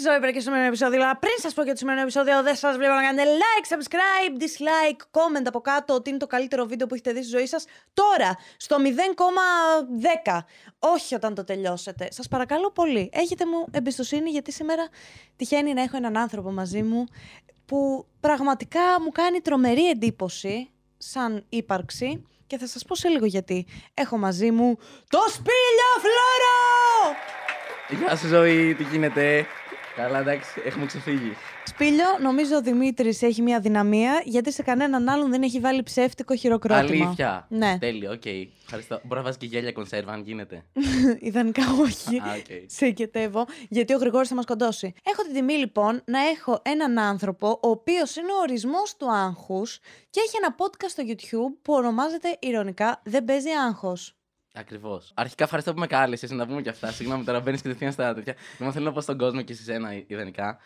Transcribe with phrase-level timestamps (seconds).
[0.00, 1.02] στη ζωή και στο σημερινό επεισόδιο.
[1.02, 4.34] Αλλά πριν σας πω για το σημερινό επεισόδιο, δεν σας βλέπω να κάνετε like, subscribe,
[4.42, 7.64] dislike, comment από κάτω ότι είναι το καλύτερο βίντεο που έχετε δει στη ζωή σας
[7.94, 8.76] τώρα, στο
[10.26, 10.38] 0,10.
[10.78, 12.08] Όχι όταν το τελειώσετε.
[12.10, 13.10] Σας παρακαλώ πολύ.
[13.12, 14.88] Έχετε μου εμπιστοσύνη γιατί σήμερα
[15.36, 17.04] τυχαίνει να έχω έναν άνθρωπο μαζί μου
[17.66, 23.66] που πραγματικά μου κάνει τρομερή εντύπωση σαν ύπαρξη και θα σας πω σε λίγο γιατί.
[23.94, 24.76] Έχω μαζί μου
[25.08, 27.16] το Σπίλιο Φλόρο!
[27.98, 29.46] Γεια σου Ζωή, τι γίνεται;
[29.96, 31.32] Καλά, εντάξει, έχουμε ξεφύγει.
[31.64, 36.36] Σπίλιο, νομίζω ο Δημήτρης έχει μια αδυναμία γιατί σε κανέναν άλλον δεν έχει βάλει ψεύτικο
[36.36, 37.06] χειροκρότημα.
[37.06, 37.46] Αλήθεια.
[37.48, 37.76] Ναι.
[37.80, 38.26] Τέλειο, οκ.
[38.64, 39.00] Ευχαριστώ.
[39.02, 40.64] Μπορεί να βάζεις και γέλια κονσέρβα, αν γίνεται.
[41.28, 42.16] Ιδανικά όχι.
[42.16, 42.46] Α, οκ.
[42.66, 44.92] Σε ικετεύω, γιατί ο Γρηγόρης θα μας σκοτώσει.
[45.02, 49.78] Έχω την τιμή λοιπόν να έχω έναν άνθρωπο ο οποίος είναι ο ορισμός του άγχους
[50.10, 54.14] και έχει ένα podcast στο YouTube που ονομάζεται ηρωνικά «Δεν παίζει άγχος».
[54.54, 55.12] Ακριβώς.
[55.14, 56.90] Αρχικά ευχαριστώ που με κάλεσες να πούμε και αυτά.
[56.92, 58.34] Συγγνώμη, τώρα μπαίνεις κατευθείαν στα τέτοια.
[58.58, 60.58] Λοιπόν, θέλω να πω στον κόσμο και σε σένα ιδανικά.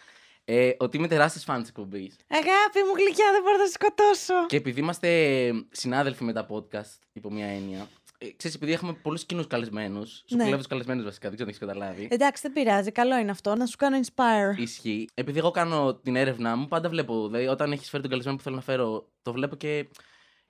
[0.47, 2.17] Ε, ότι είμαι τεράστιος φαν της εκπομπής.
[2.29, 4.47] Αγάπη μου γλυκιά, δεν μπορώ να σε σκοτώσω.
[4.47, 7.89] Και επειδή είμαστε συνάδελφοι με τα podcast, υπό μία έννοια.
[8.19, 10.11] Ε, ξέρεις, επειδή έχουμε πολλούς κοινούς καλεσμένους.
[10.27, 10.43] Σου Ναι.
[10.43, 12.09] κλέβω τους καλεσμένους βασικά, δεν ξέρω αν έχεις καταλάβει.
[12.11, 14.59] Εντάξει, δεν πειράζει, καλό είναι αυτό, να σου κάνω inspire.
[14.61, 15.09] Ισχύει.
[15.15, 17.27] Επειδή εγώ κάνω την έρευνά μου, πάντα βλέπω.
[17.27, 19.87] Δηλαδή, όταν έχεις φέρει τον καλεσμένο που θέλω να φέρω, το βλέπω και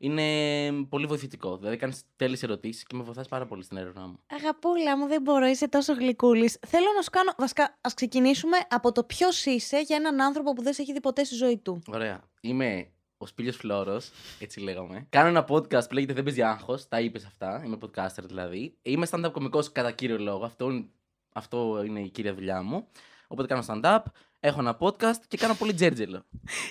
[0.05, 1.57] είναι πολύ βοηθητικό.
[1.57, 4.19] Δηλαδή, κάνεις τέλειες ερωτήσεις και με βοηθάς πάρα πολύ στην έρευνά μου.
[4.27, 6.59] Αγαπούλα μου, δεν μπορώ, είσαι τόσο γλυκούλης.
[6.67, 7.33] Θέλω να σου κάνω.
[7.39, 11.01] Βασικά, ας ξεκινήσουμε από το ποιος είσαι για έναν άνθρωπο που δεν σε έχει δει
[11.01, 11.83] ποτέ στη ζωή του.
[11.93, 12.21] Ωραία.
[12.41, 14.01] Είμαι ο Σπίλιος Φλόρο,
[14.39, 15.07] έτσι λέγαμε.
[15.11, 16.89] Κάνω ένα podcast που λέγεται Δεν παίζει άγχος.
[16.89, 17.63] Τα είπες αυτά.
[17.65, 18.77] Είμαι podcaster δηλαδή.
[18.83, 20.45] Είμαι stand-up κωμικό κατά κύριο λόγο.
[20.45, 20.87] Αυτό, είναι-
[21.35, 22.87] αυτό είναι η κύρια δουλειά μου.
[23.29, 23.99] Οπότε κάνω stand-up,
[24.47, 26.25] έχω ένα podcast και κάνω πολύ τζέρτζελο.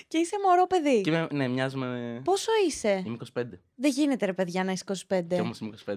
[0.08, 1.00] Και είσαι μωρό παιδί.
[1.00, 2.20] και είμαι, ναι, μοιάζουμε.
[2.24, 3.42] Πόσο είσαι; Είμαι 25.
[3.74, 5.24] Δεν γίνεται, ρε παιδιά, να είσαι 25.
[5.28, 5.94] Και όμως είμαι 25.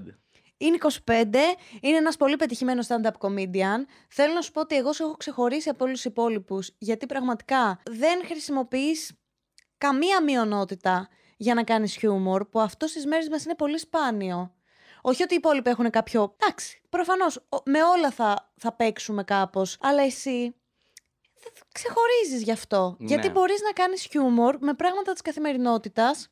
[0.58, 1.12] Είναι 25,
[1.82, 3.86] είναι ένας πολύ πετυχημένος stand-up comedian.
[4.10, 7.82] Θέλω να σου πω ότι εγώ σε έχω ξεχωρίσει από όλους τους υπόλοιπους, γιατί πραγματικά
[7.92, 9.12] δεν χρησιμοποιείς
[9.78, 14.52] καμία μειονότητα για να κάνεις χιούμορ, που αυτό στις μέρες μας είναι πολύ σπάνιο.
[15.02, 16.36] Όχι ότι οι υπόλοιποι έχουν κάποιο.
[16.40, 20.56] Εντάξει, προφανώς με όλα θα, θα παίξουμε κάπως, αλλά εσύ
[21.72, 22.96] ξεχωρίζεις γι' αυτό.
[23.00, 23.08] Ναι.
[23.08, 26.32] Γιατί μπορείς να κάνεις χιούμορ με πράγματα της καθημερινότητας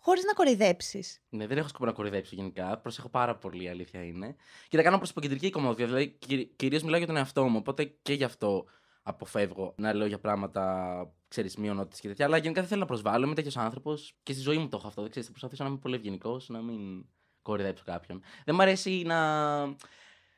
[0.00, 1.04] χωρίς να κοροϊδέψει.
[1.28, 2.78] Ναι, δεν έχω σκοπό να κορυδέψω γενικά.
[2.78, 4.36] Προσέχω πάρα πολύ, η αλήθεια είναι.
[4.68, 5.86] Και τα κάνω προς υποκεντρική κομμόδια.
[5.86, 6.18] Δηλαδή,
[6.56, 7.56] κυρίως μιλάω για τον εαυτό μου.
[7.58, 8.64] Οπότε και γι' αυτό
[9.02, 12.24] αποφεύγω να λέω για πράγματα, ξέρεις, μειονότητε και τέτοια.
[12.24, 13.24] Αλλά γενικά δεν θέλω να προσβάλλω.
[13.24, 15.00] Είμαι τέτοιος άνθρωπος και στη ζωή μου το έχω αυτό.
[15.00, 17.06] Δεν ξέρεις, θα προσπαθήσω να είμαι πολύ ευγενικός, να μην
[17.42, 18.22] κοροϊδέψω κάποιον.
[18.44, 19.66] Δεν μ' αρέσει να.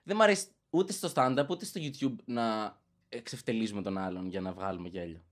[0.02, 2.76] Δεν μ' αρέσει ούτε στο stand-up ούτε στο YouTube να
[3.17, 5.23] εξευτελίζουμε τον άλλον για να βγάλουμε γέλιο.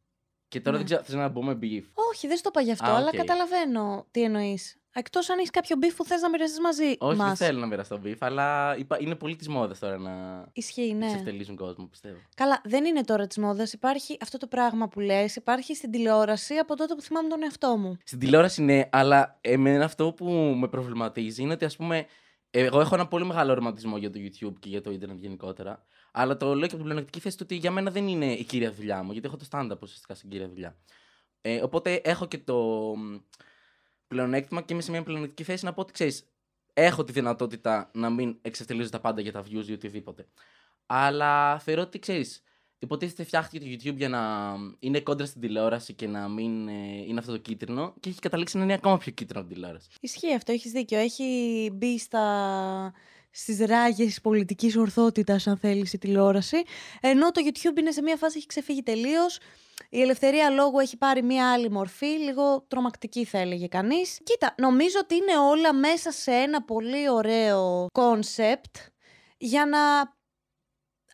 [0.49, 0.77] Και τώρα Ναι.
[0.77, 1.83] δεν ξέρω, θες να μπούμε beef.
[2.13, 3.17] Όχι, δεν στο είπα γι' αυτό, Α, αλλά οκ.
[3.17, 4.75] καταλαβαίνω τι εννοείς.
[4.93, 7.27] Εκτός αν έχεις κάποιο beef που θες να μοιραστείς μαζί Όχι, μας.
[7.39, 11.07] δεν θέλω να μοιραστώ beef, αλλά είπα- είναι πολύ τη μόδα τώρα να Ισχύει, ναι.
[11.07, 12.17] εξευτελίζουν κόσμο, πιστεύω.
[12.35, 13.67] Καλά, δεν είναι τώρα τη μόδα.
[13.73, 17.77] Υπάρχει αυτό το πράγμα που λες, υπάρχει στην τηλεόραση από τότε που θυμάμαι τον εαυτό
[17.77, 17.97] μου.
[18.05, 20.25] Στην τηλεόραση ναι, αλλά εμένα αυτό που
[20.61, 22.07] με προβληματίζει είναι ότι ας πούμε.
[22.53, 25.85] Εγώ έχω ένα πολύ μεγάλο ρομαντισμό για το YouTube και για το Ιντερνετ γενικότερα.
[26.13, 28.45] Αλλά το λέω και από την πλεονεκτική θέση του ότι για μένα δεν είναι η
[28.45, 30.77] κύρια δουλειά μου, γιατί έχω το stand-up ουσιαστικά στην κύρια δουλειά.
[31.41, 32.57] Ε, οπότε έχω και το
[32.97, 33.17] μ,
[34.09, 36.25] πλεονέκτημα και είμαι σε μια πλεονεκτική θέση να πω ότι ξέρεις,
[36.75, 40.27] έχω τη δυνατότητα να μην εξευτελίζω τα πάντα για τα views ή οτιδήποτε.
[40.87, 42.43] Αλλά θεωρώ ότι ξέρεις,
[42.79, 47.19] υποτίθεται φτιάχτηκε το YouTube για να είναι κόντρα στην τηλεόραση και να μην ε, είναι
[47.19, 49.89] αυτό το κίτρινο και έχει καταλήξει να είναι ακόμα πιο κίτρινο από την τηλεόραση.
[50.01, 50.99] Ισχύει αυτό, έχεις δίκιο.
[50.99, 52.93] Έχει μπει στα...
[53.31, 56.63] στις ράγες τη πολιτικής ορθότητας, αν θέλεις, η τηλεόραση.
[57.01, 59.39] Ενώ το YouTube είναι σε μια φάση έχει ξεφύγει τελείως.
[59.91, 64.21] Η ελευθερία λόγου έχει πάρει μια άλλη μορφή, λίγο τρομακτική θα έλεγε κανείς.
[64.23, 68.77] Κοίτα, νομίζω ότι είναι όλα μέσα σε ένα πολύ ωραίο κόνσεπτ
[69.39, 69.79] για να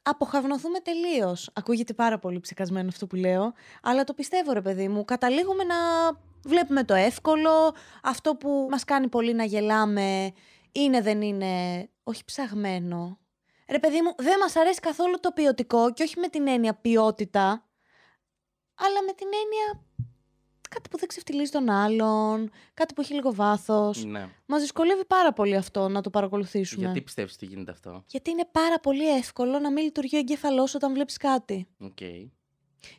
[0.02, 1.50] αποχαυνωθούμε τελείως.
[1.52, 3.52] Ακούγεται πάρα πολύ ψεκασμένο αυτό που λέω,
[3.82, 5.04] αλλά το πιστεύω ρε παιδί μου.
[5.04, 5.76] Καταλήγουμε να
[6.44, 10.32] βλέπουμε το εύκολο, αυτό που μας κάνει πολύ να γελάμε
[10.80, 13.18] είναι δεν είναι, όχι ψαγμένο.
[13.68, 17.68] Ρε παιδί μου, δεν μας αρέσει καθόλου το ποιοτικό και όχι με την έννοια ποιότητα,
[18.74, 19.84] αλλά με την έννοια
[20.70, 24.04] κάτι που δεν ξεφτιλίζει τον άλλον, κάτι που έχει λίγο βάθος.
[24.04, 24.28] Ναι.
[24.46, 26.84] Μας δυσκολεύει πάρα πολύ αυτό να το παρακολουθήσουμε.
[26.84, 30.74] Γιατί πιστεύεις ότι γίνεται αυτό; Γιατί είναι πάρα πολύ εύκολο να μην λειτουργεί ο εγκέφαλος
[30.74, 31.68] όταν βλέπεις κάτι.
[31.80, 31.98] Οκ.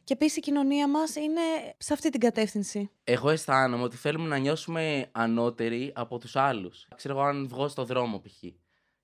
[0.04, 1.42] Και επίσης η κοινωνία μας είναι
[1.78, 2.90] σε αυτή την κατεύθυνση.
[3.04, 6.88] Εγώ αισθάνομαι ότι θέλουμε να νιώσουμε ανώτεροι από τους άλλους.
[6.96, 8.44] Ξέρω εγώ αν βγω στο δρόμο π.χ.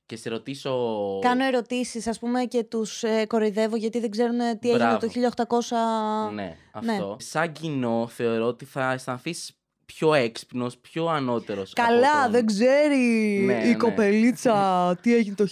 [0.05, 0.73] και σε ρωτήσω.
[1.21, 5.07] Κάνω ερωτήσεις ας πούμε και τους ε, κοροϊδεύω γιατί δεν ξέρουν ε, τι έγινε Μπράβο.
[5.07, 5.57] το
[6.29, 6.33] 1800.
[6.33, 7.17] Ναι, αυτό.
[7.19, 11.73] Σαν κοινό θεωρώ ότι θα αισθανθείς πιο έξυπνος, πιο ανώτερος.
[11.73, 12.95] Καλά, δεν ξέρει
[13.45, 13.75] Ναι, η ναι.
[13.75, 14.55] κοπελίτσα
[15.01, 15.45] τι έγινε το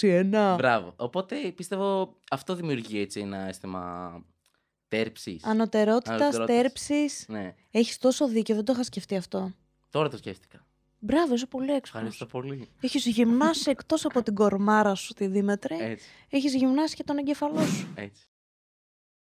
[0.00, 0.54] 1821.
[0.56, 0.92] Μπράβο.
[0.96, 4.12] Οπότε πιστεύω αυτό δημιουργεί έτσι ένα αίσθημα
[4.88, 5.40] τέρψη.
[5.42, 6.56] Ανωτερότητας, Ανωτερότητας.
[6.80, 7.24] στέρψη.
[7.32, 7.54] Ναι.
[7.70, 9.52] Έχεις τόσο δίκιο, δεν το είχα σκεφτεί αυτό.
[9.90, 10.66] Τώρα το σκέφτηκα.
[10.98, 12.00] Μπράβο, είσαι πολύ έξυπνο.
[12.00, 12.68] Ευχαριστώ πολύ.
[12.80, 15.76] Έχεις γυμνάσει εκτός από την κορμάρα σου τη Δήμετρη.
[15.80, 16.06] Έτσι.
[16.30, 17.92] Έχεις γυμνάσει και τον εγκεφαλό σου.
[17.94, 18.22] έτσι.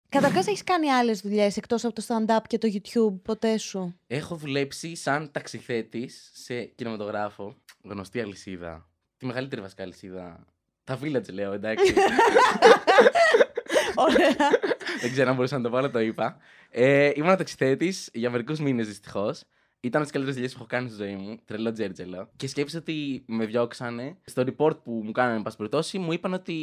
[0.09, 4.35] Καταρχάς, έχεις κάνει άλλες δουλειές εκτός από το stand-up και το YouTube ποτέ σου; Έχω
[4.35, 7.55] δουλέψει σαν ταξιθέτης σε κινηματογράφο.
[7.83, 8.89] Γνωστή αλυσίδα.
[9.17, 10.45] Τη μεγαλύτερη βασικά αλυσίδα.
[10.83, 11.93] Τα Village λέω, εντάξει.
[13.97, 14.35] Ωραία.
[15.01, 16.37] Δεν ξέρω αν μπορούσα να το βάλω, το είπα.
[16.69, 19.43] Ε, ήμουν ταξιθέτης για μερικούς μήνες δυστυχώς.
[19.79, 21.37] Ήταν από τις καλύτερες δουλειές που έχω κάνει στη ζωή μου.
[21.45, 22.29] Τρελό τζέρτζελο.
[22.35, 24.17] Και σκέφτησα ότι με διώξανε.
[24.25, 26.53] Στο report που μου κάνανε, εν πάση περιπτώσει, μου είπαν ότι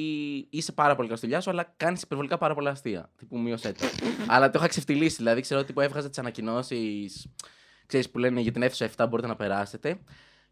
[0.50, 3.10] είσαι πάρα πολύ καλή στη δουλειά σου, αλλά κάνεις υπερβολικά πάρα πολλά αστεία.
[3.18, 3.84] Τύπου μείωσέ το.
[4.34, 5.16] αλλά το είχα ξεφτυλίσει.
[5.16, 7.26] Δηλαδή, ξέρω ότι που έβγαζα τις ανακοινώσεις.
[7.86, 9.98] Ξέρεις που λένε για την αίθουσα 7 μπορείτε να περάσετε.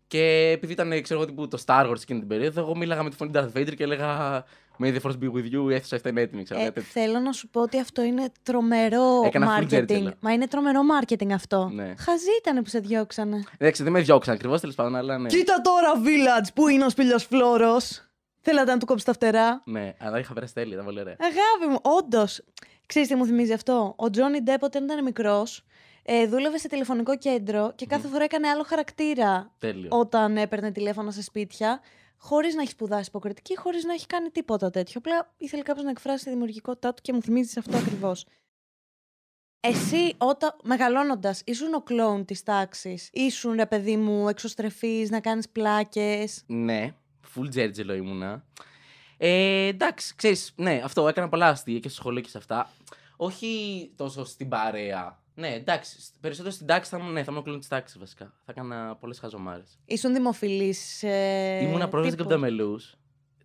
[0.06, 3.11] Και επειδή ήταν, ξέρω εγώ, τύπου το Star Wars εκείνη την περίοδο, εγώ μίλαγα με
[3.11, 4.44] τη φωνή Darth Vader και έλεγα
[4.79, 6.43] May the force be with you, η αίθουσα 7 είναι έτοιμη.
[6.43, 6.91] Ξέρω, Ε, κάτι τέτοιο.
[6.93, 9.67] θέλω να σου πω ότι αυτό είναι τρομερό Έκανα full marketing.
[9.67, 10.13] τζέρτζελο.
[10.21, 11.71] Μα είναι τρομερό marketing αυτό.
[11.73, 11.95] Ναι.
[11.99, 13.43] Χαζί ήταν που σε διώξανε.
[13.59, 15.29] Εντάξει, δεν με διώξαν ακριβώς τέλος πάντων, αλλά ναι.
[15.29, 18.07] Κοίτα τώρα, Village, πού είναι ο σπήλιο Φλόρος.
[18.41, 21.17] Θέλατε να του κόψει τα φτερά; Ναι, αλλά είχα περάσει τέλεια, ήταν πολύ ωραία.
[21.21, 22.45] Αγάπη μου, όντως.
[22.87, 25.65] Ξέρεις τι μου θυμίζει αυτό; Ο Τζόνι Ντέπ όταν ήταν μικρός,
[26.03, 29.89] ε, δούλευε σε τηλεφωνικό κέντρο και κάθε φορά έκανε άλλο χαρακτήρα Τέλειο.
[29.93, 31.81] όταν έπαιρνε τηλέφωνα σε σπίτια,
[32.25, 34.95] χωρίς να έχει σπουδάσει υποκριτική, χωρίς να έχει κάνει τίποτα τέτοιο.
[34.99, 38.27] Απλά ήθελε κάποιος να εκφράσει τη δημιουργικότητά του και μου θυμίζει αυτό ακριβώς.
[39.61, 43.09] Εσύ, όταν μεγαλώνοντας, ήσουν ο κλόουν της τάξης.
[43.13, 46.43] Ήσουν, ρε παιδί μου, εξωστρεφής, να κάνεις πλάκες.
[46.47, 46.95] Ναι,
[47.35, 48.45] full τζέρτζελο ήμουνα.
[49.17, 52.71] Ε, εντάξει, ξέρεις, ναι, αυτό έκανα πολλά αστεία και στο σχολείο και σε αυτά.
[53.17, 55.22] Όχι τόσο στην παρέα.
[55.34, 58.25] Ναι, εντάξει, περισσότερο στην τάξη θα ήμουν, ναι, θα ήμουν κλείνω της τάξης βασικά.
[58.25, 59.79] Θα έκανα πολλές χαζομάρες.
[59.84, 61.02] Ήσουν δημοφιλής.
[61.02, 62.29] Ε, Ήμουνα πρόεδρος τύπου.
[62.29, 62.81] Καπταμελού.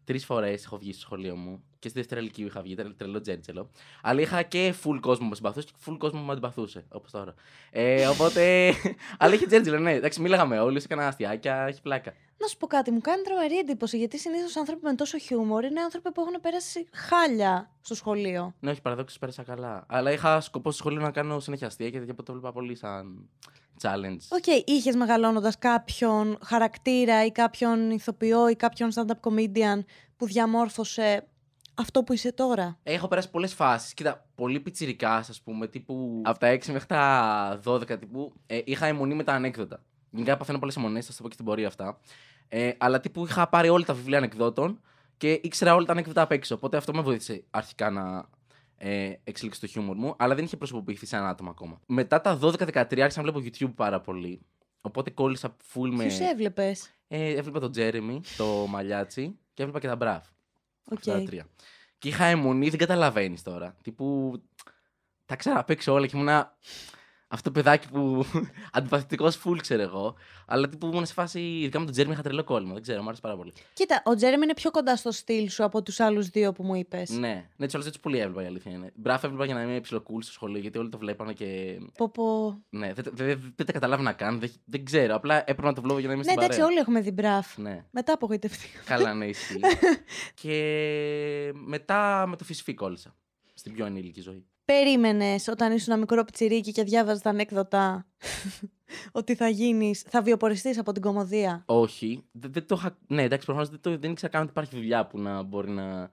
[0.03, 3.21] Τρεις φορές έχω βγει στο σχολείο μου και στη δεύτερη ηλικίου είχα βγει, ήταν τρελό
[3.21, 3.69] τζέρτζελο.
[4.01, 7.11] Αλλά είχα και full κόσμο που με συμπαθούσε και full κόσμο που με αντιπαθούσε, όπως
[7.11, 7.33] τώρα.
[7.71, 8.73] Ε, οπότε.
[9.19, 9.93] Αλλά είχε τζέρτζελο, ναι.
[9.93, 12.13] Εντάξει, μίλαγα με όλους, έκανα αστιάκια, έχει πλάκα.
[12.39, 15.81] Να σου πω κάτι, μου κάνει τρομερή εντύπωση γιατί συνήθως άνθρωποι με τόσο χιούμορ είναι
[15.81, 18.53] άνθρωποι που έχουν περάσει χάλια στο σχολείο.
[18.59, 19.85] Ναι, όχι, παραδόξως πέρασα καλά.
[19.87, 22.75] Αλλά είχα σκοπό στο σχολείο να κάνω συνέχεια αστεία και τέτοια, οπότε το βλέπα πολύ
[22.75, 23.29] σαν
[23.81, 24.17] challenge.
[24.29, 29.83] Οκ, okay, είχες μεγαλώνοντας κάποιον χαρακτήρα ή κάποιον ηθοποιό ή κάποιον stand-up comedian
[30.17, 31.27] που διαμόρφωσε
[31.77, 32.79] αυτό που είσαι τώρα.
[32.83, 33.93] Έχω περάσει πολλές φάσεις.
[33.93, 38.85] Κοίτα, πολύ πιτσιρικά, ας πούμε, τύπου από τα 6 μέχρι τα 12 τύπου, ε, είχα
[38.85, 39.83] εμμονή με τα ανέκδοτα.
[40.09, 41.99] Γενικά παθαίνω πολλές εμμονές, θα σας το πω και στην πορεία αυτά.
[42.47, 44.81] Ε, αλλά τύπου είχα πάρει όλα τα βιβλία ανεκδότων
[45.17, 46.55] και ήξερα όλα τα ανέκδοτα απ' έξω.
[46.55, 48.29] Οπότε αυτό με βοήθησε αρχικά να
[48.77, 51.79] ε, εξελίξει το χιούμορ μου, αλλά δεν είχε προσωποποιηθεί σε ένα άτομο ακόμα.
[51.85, 54.41] Μετά τα 12-13 άρχισα να βλέπω YouTube πάρα πολύ.
[54.81, 56.05] Οπότε κόλλησα full με.
[56.05, 60.25] Ποιου έβλεπες; Ε, έβλεπα τον Τζέρεμι, το Μαλιάτσι και έβλεπα και τα Μπραφ.
[60.91, 60.97] Οκ.
[60.97, 61.47] Αυτά τα τρία.
[61.97, 63.75] Και είχα εμμονή, δεν καταλαβαίνεις τώρα.
[63.81, 64.33] Τύπου.
[65.25, 66.57] Τα ξέρα απ' έξω όλα και ήμουνα.
[67.29, 68.25] Αυτό το παιδάκι που.
[68.71, 70.15] αντιπαθητικός φουλ, ξέρω εγώ.
[70.47, 71.39] Αλλά τύπου ήμουν σε φάση.
[71.39, 72.73] Ειδικά με τον Τζέρεμι είχα τρελό κόλλημα.
[72.73, 73.53] Δεν ξέρω, μου άρεσε πάρα πολύ.
[73.73, 76.75] Κοίτα, ο Τζέρεμι είναι πιο κοντά στο στυλ σου από τους άλλους δύο που μου
[76.75, 77.09] είπες.
[77.09, 78.91] Ναι, ναι, τους άλλους έτσι πολύ έβλεπα η αλήθεια είναι.
[78.95, 81.79] Μπραφ έβλεπα για να είμαι ψιλοκούλ στο σχολείο γιατί όλοι το βλέπανε και.
[81.97, 82.57] Πω, πω.
[82.69, 84.39] Ναι, δεν, δεν, δεν, δεν τα καταλάβαινα καν.
[84.39, 85.15] Δεν, δεν ξέρω.
[85.15, 86.73] Απλά έπρεπε να το βλέπω για να είμαι Ναι, στην εντάξει, παρέα.
[86.73, 87.57] όλοι έχουμε δει μπραφ.
[87.57, 87.85] Ναι.
[87.91, 88.79] Μετά απογοητευτήκα.
[88.85, 89.59] Καλά, ναι, ισχύει.
[90.33, 93.15] και μετά με το Φισφή κόλλησα.
[93.53, 94.45] Στην πιο ενήλικη ζωή.
[94.71, 98.05] Περίμενες όταν ήσουν ένα μικρό πιτσιρίκι και διάβαζες τα ανέκδοτα
[99.11, 102.23] ότι θα γίνεις, θα βιοποριστείς από την κωμωδία; Όχι.
[102.31, 102.97] Δεν, δεν το είχα...
[103.07, 106.09] Ναι, εντάξει, προφανώς δεν, το- δεν ήξερα καν ότι υπάρχει δουλειά που να μπορεί να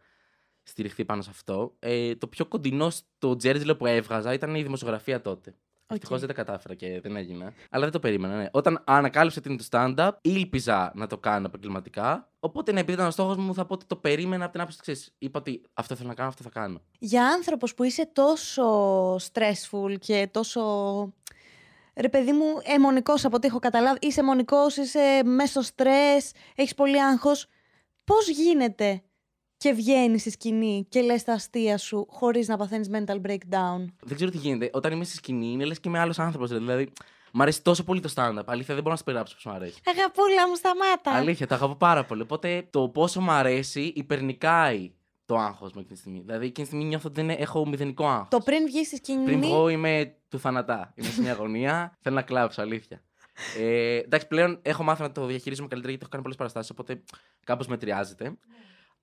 [0.63, 1.77] στηριχθεί πάνω σε αυτό.
[1.79, 5.55] Ε, το πιο κοντινό στο τζέρτζελο που έβγαζα ήταν η δημοσιογραφία τότε.
[5.87, 5.97] Οκ.
[5.97, 7.53] Ευτυχώς δεν τα κατάφερα και δεν έγινα.
[7.71, 8.37] Αλλά δεν το περίμενα.
[8.37, 8.49] Ναι.
[8.53, 12.29] Όταν ανακάλυψα τι είναι το stand-up, ήλπιζα να το κάνω επαγγελματικά.
[12.41, 14.81] Οπότε, ναι, επειδή ήταν ο στόχος μου, θα πω ότι το περίμενα από την άποψη
[14.81, 16.81] τη Είπα ότι αυτό θέλω να κάνω, αυτό θα κάνω.
[16.99, 20.63] Για άνθρωπος που είσαι τόσο stressful και τόσο...
[21.97, 23.99] Ρε παιδί μου, αιμονικός από ό,τι έχω καταλάβει.
[24.01, 27.47] Είσαι αιμονικός, είσαι μέσα στο στρες, έχεις πολύ άγχος.
[28.05, 29.03] Πώς γίνεται
[29.57, 33.85] και βγαίνεις στη σκηνή και λες τα αστεία σου χωρίς να παθαίνεις mental breakdown.
[34.03, 34.71] Δεν ξέρω τι γίνεται.
[34.73, 36.51] Όταν είμαι στη σκηνή, είναι λες και είμαι άλλος άνθρωπος.
[36.51, 36.93] Δηλαδή,
[37.33, 38.43] μου αρέσει τόσο πολύ το stand-up.
[38.45, 39.81] Αλήθεια, δεν μπορώ να σου περιγράψω πώς μου αρέσει.
[39.87, 41.11] Αγαπούλα μου, σταμάτα.
[41.13, 42.23] Αλήθεια, το αγαπώ πάρα πολύ.
[42.23, 44.93] Οπότε το πόσο μου αρέσει υπερνικάει
[45.27, 46.21] το άγχος μου εκείνη τη στιγμή.
[46.21, 48.29] Δηλαδή, εκείνη τη στιγμή νιώθω ότι είναι, έχω μηδενικό άγχος.
[48.31, 49.25] Το πριν βγεις στη σκηνή...
[49.25, 50.93] Πριν βγω είμαι του θανατά.
[50.95, 51.93] Είμαι σε μια αγωνία.
[52.03, 53.03] Θέλω να κλάψω, αλήθεια.
[53.59, 56.71] Ε, εντάξει, πλέον έχω μάθει να το διαχειρίζομαι καλύτερα γιατί έχω κάνει πολλές παραστάσεις.
[56.71, 57.03] Οπότε
[57.45, 58.37] κάπως μετριάζεται.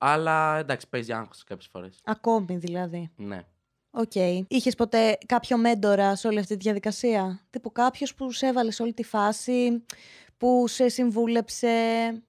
[0.04, 2.00] Αλλά εντάξει, παίζει άγχος κάποιες φορές.
[2.04, 3.12] Ακόμη δηλαδή.
[3.16, 3.46] Ναι.
[3.92, 4.16] Οκ.
[4.48, 8.82] Είχες ποτέ κάποιο μέντορα σε όλη αυτή τη διαδικασία; Τύπου κάποιος που σε έβαλε σε
[8.82, 9.86] όλη τη φάση,
[10.38, 11.68] που σε συμβούλεψε;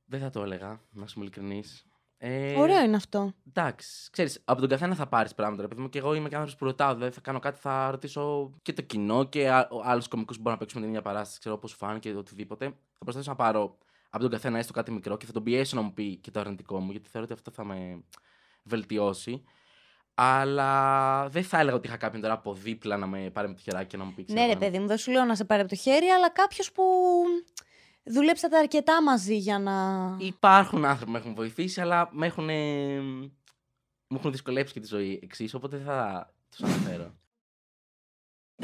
[0.05, 1.87] Δεν θα το έλεγα, να σου είμαι ειλικρινής.
[2.25, 3.33] Ε, Ωραίο είναι αυτό.
[3.49, 5.63] Εντάξει, ξέρεις, από τον καθένα θα πάρεις πράγματα.
[5.63, 6.95] Ρε παιδί μου, και εγώ είμαι και άνθρωπος που ρωτάω.
[6.95, 9.51] Δηλαδή, θα κάνω κάτι, θα ρωτήσω και το κοινό και
[9.85, 11.39] άλλου κομικού που μπορούν να παίξουν την ίδια παράσταση.
[11.39, 12.65] Ξέρω πώ σου φάνηκε οτιδήποτε.
[12.65, 13.79] Θα προσπαθήσω να πάρω
[14.15, 16.41] από τον καθένα έστω κάτι μικρό και θα τον πιέσω να μου πει και το
[16.41, 18.05] αρνητικό μου, γιατί θεωρώ ότι αυτό θα με
[18.63, 19.43] βελτιώσει.
[20.15, 23.61] Αλλά δεν θα έλεγα ότι είχα κάποιον τώρα από δίπλα να με πάρει με το
[23.61, 24.27] χεράκι και να μου πει.
[24.29, 26.73] Ναι, ρε παιδί μου, δεν σου λέω να σε πάρει από το χέρι, αλλά κάποιος
[26.73, 26.83] που
[28.05, 30.17] δουλέψατε αρκετά μαζί για να.
[30.19, 33.01] Υπάρχουν άνθρωποι που με έχουν βοηθήσει, αλλά με έχουν, ε,
[34.07, 37.15] μου έχουν δυσκολέψει και τη ζωή εξίσου, οπότε δεν θα τους αναφέρω.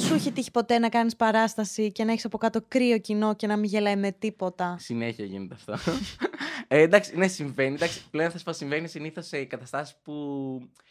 [0.01, 3.47] Σου έχει τύχει ποτέ να κάνεις παράσταση και να έχεις από κάτω κρύο κοινό και
[3.47, 5.75] να μην γελάει με τίποτα; Συνέχεια γίνεται αυτό.
[6.69, 7.75] ε, εντάξει, ναι, συμβαίνει.
[7.75, 10.13] Εντάξει, πλέον θα σου πω, συμβαίνει συνήθως σε καταστάσεις που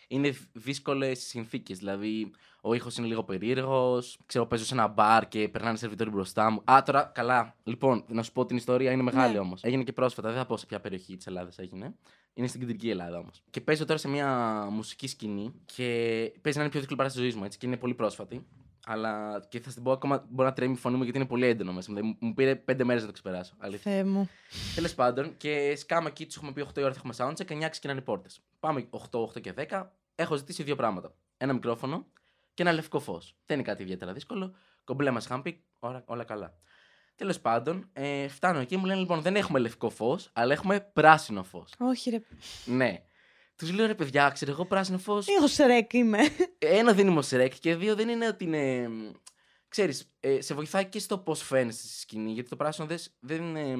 [0.07, 1.77] είναι δύσκολες συνθήκες.
[1.77, 4.19] Δηλαδή, ο ήχος είναι λίγο περίεργος.
[4.25, 6.61] Ξέρω, παίζω σε ένα μπαρ και περνάνε σερβιτόροι μπροστά μου.
[6.71, 7.55] Α, τώρα καλά.
[7.63, 9.39] Λοιπόν, να σου πω την ιστορία είναι μεγάλη Ναι.
[9.39, 9.63] όμως.
[9.63, 11.95] Έγινε και πρόσφατα, δεν θα πω σε ποια περιοχή της Ελλάδας έγινε.
[12.33, 13.43] Είναι στην κεντρική Ελλάδα όμως.
[13.49, 15.83] Και παίζω τώρα σε μια μουσική σκηνή και
[16.41, 18.45] παίζει να είναι η πιο δύσκολη παράσταση της ζωής μου έτσι, και είναι πολύ πρόσφατη.
[18.89, 21.45] Αλλά και θα στην πω ακόμα μπορεί να τρέμει η φωνή μου γιατί είναι πολύ
[21.45, 21.91] έντονο μέσα.
[21.91, 21.97] μου.
[21.97, 23.55] Δηλαδή, μου πήρε πέντε μέρες να το ξεπεράσω.
[23.57, 23.91] Αλήθεια.
[23.91, 24.29] Θεέ μου.
[24.75, 27.69] Τέλος πάντων, και σκάμα εκεί τους έχουμε πει 8 η ώρα θα έχουμε soundcheck, 9
[27.69, 28.39] ξεκινάνε οι πόρτες.
[28.59, 29.91] Πάμε 8, 8 και 10.
[30.15, 31.13] Έχω ζητήσει δύο πράγματα.
[31.37, 32.05] Ένα μικρόφωνο
[32.53, 33.35] και ένα λευκό φως.
[33.45, 34.55] Δεν είναι κάτι ιδιαίτερα δύσκολο.
[34.83, 36.53] Κομπλέ μας είχαν πει, όλα, όλα καλά.
[37.15, 41.43] Τέλος πάντων, ε, φτάνω εκεί μου λένε λοιπόν δεν έχουμε λευκό φως, αλλά έχουμε πράσινο
[41.43, 41.73] φως.
[41.77, 42.21] Όχι, ρε.
[42.65, 43.06] ναι.
[43.57, 45.27] Τους λέω ρε παιδιά, ξέρω εγώ πράσινο φως.
[45.27, 46.19] Εγώ σρέκ είμαι.
[46.57, 48.89] Ένα δεν είμαι ο Σρέκ και δύο δεν είναι ότι είναι.
[49.67, 52.31] Ξέρεις, ε, σε βοηθάει και στο πώς φαίνεσαι στη σκηνή.
[52.31, 53.77] Γιατί το πράσινο δες, δεν είναι.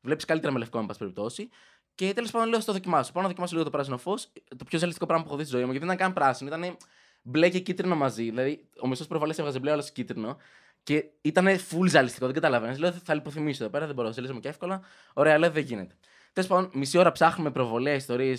[0.00, 1.48] Βλέπεις καλύτερα με λευκό, εν πάση περιπτώσει.
[1.94, 3.12] Και τέλος πάντων λέω στο δοκιμάσω.
[3.12, 4.32] Πάω να δοκιμάσω λίγο το πράσινο φως.
[4.56, 5.70] Το πιο ζαλιστικό πράγμα που έχω δει στη ζωή μου.
[5.70, 6.76] Γιατί δεν ήταν καν πράσινο, ήταν
[7.22, 8.22] μπλε και κίτρινο μαζί.
[8.22, 10.36] Δηλαδή, ο μισός προβολές έβγαζε μπλε, άλλος κίτρινο.
[10.82, 12.74] Και ήταν full ζαλιστικό, δεν καταλαβαίνω.
[12.78, 14.12] Λέω θα λιποθυμίσω εδώ πέρα, δεν μπορώ.
[14.12, 14.82] Ζαλίζομαι και εύκολα.
[15.12, 15.94] Ωραία, λέω δεν γίνεται.
[16.32, 18.36] Τέλος πάντων, μισή ώρα ψάχνουμε προβολές, ιστορίες.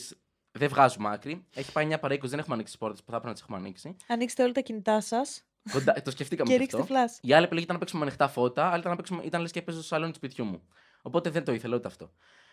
[0.57, 1.45] Δεν βγάζουμε άκρη.
[1.53, 3.41] Έχει πάει 9 παρά 20, δεν έχουμε ανοίξει τις πόρτες που θα έπρεπε να τις
[3.41, 3.95] έχουμε ανοίξει.
[4.07, 6.93] Ανοίξτε όλα τα κινητά σας Κοντά, το σκεφτήκαμε και και ρίξτε αυτό.
[6.93, 7.19] φλας.
[7.21, 9.51] Η άλλη επιλογή ήταν να παίξουμε με ανοιχτά φώτα, άλλη ήταν να παίξουμε, ήταν λες
[9.51, 10.61] και έπαιζε στο σαλόνι του σπιτιού μου.
[11.01, 12.11] Οπότε δεν το ήθελα ούτε αυτό.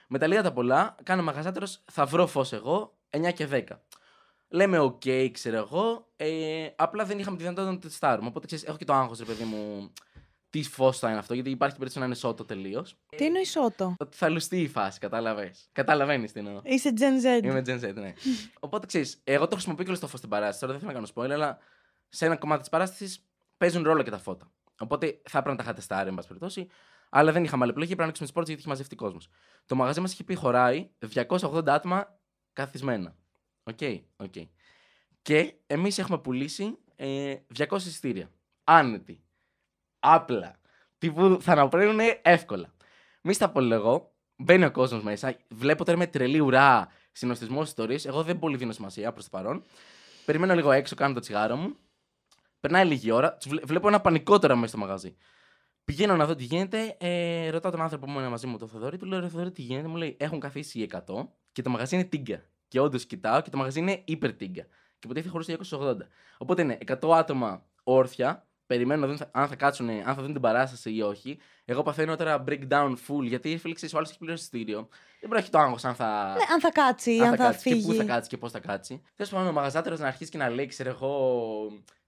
[0.09, 3.63] Με τα λίγα τα πολλά, κάνει ο μαγαζάτορας, θα βρω φως εγώ, 9 και 10.
[4.49, 6.09] Λέμε, οκ, ξέρω εγώ.
[6.17, 8.29] Ε, απλά δεν είχαμε τη δυνατότητα να το τεστάρουμε.
[8.29, 9.93] Οπότε ξέρεις, έχω και το άγχος, ρε παιδί μου,
[10.53, 12.97] τι φως θα είναι αυτό, γιατί υπάρχει περίπτωση να είναι σώτο τελείως.
[13.17, 15.69] Τι εννοείς Σότο; Ότι θα λουστεί η φάση, κατάλαβες.
[15.73, 16.61] Καταλαβαίνεις τι εννοώ.
[16.65, 17.45] Είσαι Gen Z.
[17.45, 18.13] Είμαι Gen Z, ναι.
[18.61, 20.61] Οπότε ξέρεις, εγώ το χρησιμοποιώ και στο φως στην παράσταση.
[20.61, 21.59] Τώρα δεν θέλω να κάνω spoiler, αλλά
[22.09, 24.53] σε ένα κομμάτι της παράστασης παίζουν ρόλο και τα φώτα.
[24.79, 26.67] Οπότε θα έπρεπε να τα είχα τεστάρει, εν πάση περιπτώσει.
[27.11, 29.29] Αλλά δεν είχαμε άλλη επιλογή, πρέπει να ανοίξουμε τις πόρτες γιατί έχει μαζευτεί κόσμος.
[29.67, 32.19] Το μαγαζί μας είχε πει χωράει 280 άτομα
[32.53, 33.17] καθισμένα.
[33.63, 33.79] Οκ,
[34.17, 34.35] οκ.
[35.23, 38.31] Και εμείς έχουμε πουλήσει ε, 200 εισιτήρια.
[38.65, 39.23] Άνετοι.
[40.05, 40.55] Άπλα.
[40.99, 42.73] Τύπου θα αναπραίνουν εύκολα.
[43.23, 45.37] Μη στα πω εγώ, μπαίνει ο κόσμος μέσα.
[45.49, 47.99] Βλέπω τώρα με τρελή ουρά συνοστισμός ιστορίε.
[48.05, 49.63] Εγώ δεν πολύ δίνω σημασία προς το παρόν.
[50.25, 51.77] Περιμένω λίγο έξω, κάνω το τσιγάρο μου.
[52.61, 53.37] Περνάει λίγη ώρα.
[53.37, 55.17] τους βλέ- Βλέπω ένα πανικό τώρα μέσα στο μαγαζί.
[55.85, 56.97] Πηγαίνω να δω τι γίνεται.
[57.01, 58.97] Ε, ρωτάω τον άνθρωπο που είναι μαζί μου, τον Θοδωρή.
[58.97, 60.99] Του λέω: Ρε Θοδωρή, τι γίνεται; Μου λέει: Έχουν καθίσει οι 100
[61.53, 62.43] και το μαγαζί είναι τίγκα.
[62.69, 64.63] Και όντως κοιτάω και το μαγαζί είναι υπερ τίγκα.
[64.99, 65.97] Και υποτίθεται χωρί 280.
[66.39, 68.47] Οπότε είναι 100 άτομα όρθια.
[68.73, 71.38] Περιμένουν να δουν αν θα κάτσουν, αν θα δουν την παράσταση ή όχι.
[71.64, 74.88] Εγώ παθαίνω τώρα breakdown full γιατί φίλε ξέρει, ο άλλο έχει πληρώσει εισιτήριο.
[75.21, 76.35] Δεν μπορεί να έχει το άγχος αν θα.
[76.37, 77.97] Ναι, αν θα κάτσει, αν, θα, κάτσει και πού φύγει.
[77.97, 79.02] θα κάτσει και πώς θα κάτσει.
[79.17, 81.14] Τέλος πάντων, ο μαγαζάτερο να αρχίσει και να λέει, ξέρω εγώ,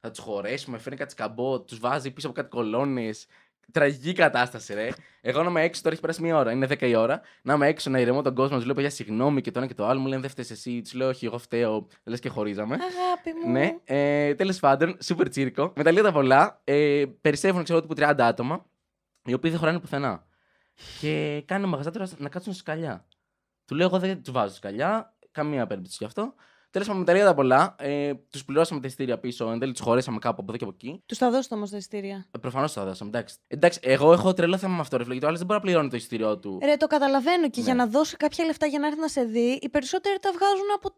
[0.00, 3.26] θα τους χωρέσουμε, φέρνει κάτι σκαμπό, τους βάζει πίσω από κάτι κολόνες.
[3.72, 4.88] Τραγική κατάσταση, ρε.
[5.20, 7.20] Εγώ να είμαι έξω, τώρα έχει περάσει μία ώρα, είναι 10 η ώρα.
[7.42, 9.74] Να είμαι έξω, να ηρεμώ τον κόσμο, του λέω παιδιά συγγνώμη και το ένα και
[9.74, 10.00] το άλλο.
[10.00, 12.74] Μου λένε δεν φταίεις εσύ, του λέω όχι, εγώ φταίω, λες και χωρίζαμε.
[12.74, 13.52] Αγάπη μου.
[13.52, 15.72] Ναι, ε, τέλος πάντων, super τσίρκο.
[15.76, 18.66] Με τα λίγα τα πολλά, ε, περισσεύουν ξέρω τύπου 30 άτομα,
[19.24, 20.26] οι οποίοι δεν χωράνε πουθενά.
[21.00, 23.06] Και κάνει ο μαγαζάτορας να κάτσουν στη σκαλιά.
[23.66, 26.34] Του λέω: Εγώ δεν τους βάζω σκαλιά, καμία περίπτωση γι' αυτό.
[26.74, 29.72] Τέλος πάντων, με τα λίγα τα πολλά, ε, τους πληρώσαμε τα εισιτήρια πίσω, εν τέλει
[29.72, 31.02] τους χωρέσαμε κάπου από εδώ και από εκεί.
[31.06, 33.36] Τους θα δώσω όμως τα εισιτήρια; Ε, Προφανώς τα δώσαμε, εντάξει.
[33.46, 35.66] Εντάξει, εγώ έχω τρελό θέμα με αυτό, ρε φίλε, γιατί ο άλλος δεν μπορεί να
[35.66, 36.58] πληρώνει το εισιτήριό του.
[36.62, 37.64] Ρε, το καταλαβαίνω και Ναι.
[37.66, 40.66] για να δώσει κάποια λεφτά για να έρθει να σε δει, οι περισσότεροι τα βγάζουν
[40.76, 40.90] από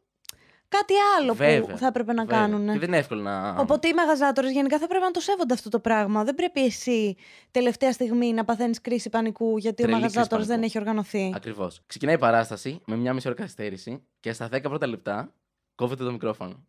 [0.69, 2.39] κάτι άλλο που Βέβαια, θα έπρεπε να Βέβαια.
[2.41, 2.73] κάνουν.
[2.73, 3.49] Και δεν είναι εύκολο να.
[3.59, 6.25] Οπότε οι μαγαζάτορε γενικά θα πρέπει να το σέβονται αυτό το πράγμα.
[6.25, 7.17] Δεν πρέπει εσύ
[7.51, 10.67] τελευταία στιγμή να παθαίνεις κρίση πανικού γιατί Τρελή ο κρίση μαγαζάτορα δεν πανικού.
[10.67, 11.33] έχει οργανωθεί.
[11.35, 11.81] Ακριβώς.
[11.87, 15.33] Ξεκινάει η παράσταση με μια μισή ώρα καθυστέρηση και στα 10 πρώτα λεπτά
[15.77, 16.67] κόβεται το μικρόφωνο.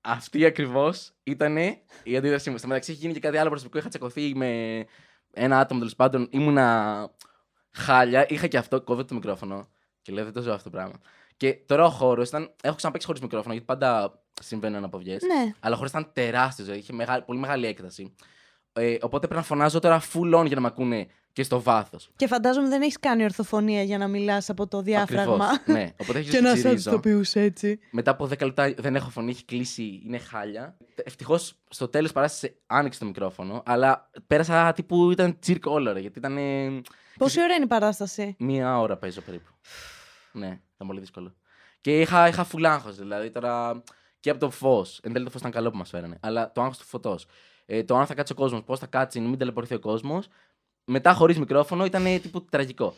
[0.00, 1.56] Αυτή ακριβώς ήταν
[2.02, 2.58] η αντίδρασή μου.
[2.58, 3.78] Στο μεταξύ έχει γίνει και κάτι άλλο προσωπικό.
[3.78, 4.84] Είχα τσακωθεί με
[5.32, 6.28] ένα άτομο τέλος πάντων.
[6.30, 7.10] Ήμουνα
[7.70, 8.26] χάλια.
[8.28, 9.68] Είχα και αυτό, κόβεται το μικρόφωνο.
[10.02, 11.00] Και λέω δεν το ζω αυτό το πράγμα.
[11.36, 12.54] Και τώρα ο χώρος ήταν.
[12.62, 15.16] Έχω ξαναπέξει χωρίς μικρόφωνο, γιατί πάντα συμβαίνουν αναποδιέ.
[15.26, 15.54] Ναι.
[15.60, 18.14] Αλλά ο χώρος ήταν τεράστιος, δηλαδή είχε μεγάλη, πολύ μεγάλη έκταση.
[18.72, 21.06] Ε, οπότε πρέπει να φωνάζω τώρα full on για να με ακούνε
[21.36, 22.10] και στο βάθος.
[22.16, 25.48] Και φαντάζομαι δεν έχεις κάνει ορθοφωνία για να μιλάς από το διάφραγμα.
[25.66, 26.78] ναι, οπότε έχεις και να τσιρίζω.
[26.90, 27.78] σαν το έτσι.
[27.90, 30.76] Μετά από 10 λεπτά δεν έχω φωνή, έχει κλείσει, είναι χάλια.
[31.04, 36.18] Ευτυχώς στο τέλος παράσταση άνοιξε το μικρόφωνο, αλλά πέρασα τύπου ήταν τσίρκ όλο, ρε, γιατί
[36.18, 36.36] ήταν.
[36.36, 36.82] ε,
[37.18, 39.50] Πόση ώρα είναι η παράσταση; Μία ώρα παίζω περίπου.
[40.32, 41.34] ναι, ήταν πολύ δύσκολο.
[41.80, 43.82] Και είχα, είχα full άγχος, δηλαδή τώρα
[44.20, 45.00] και από το φως.
[45.02, 46.18] Εν τέλει το φως ήταν καλό που μας φέρανε.
[46.20, 47.26] Αλλά το άγχος του φωτός.
[47.66, 50.28] Ε, το αν θα κάτσει ο κόσμος, πώς θα κάτσει, να μην ταλαιπωρηθεί ο κόσμος.
[50.86, 52.94] Μετά χωρίς μικρόφωνο ήταν ε, τύπου τραγικό.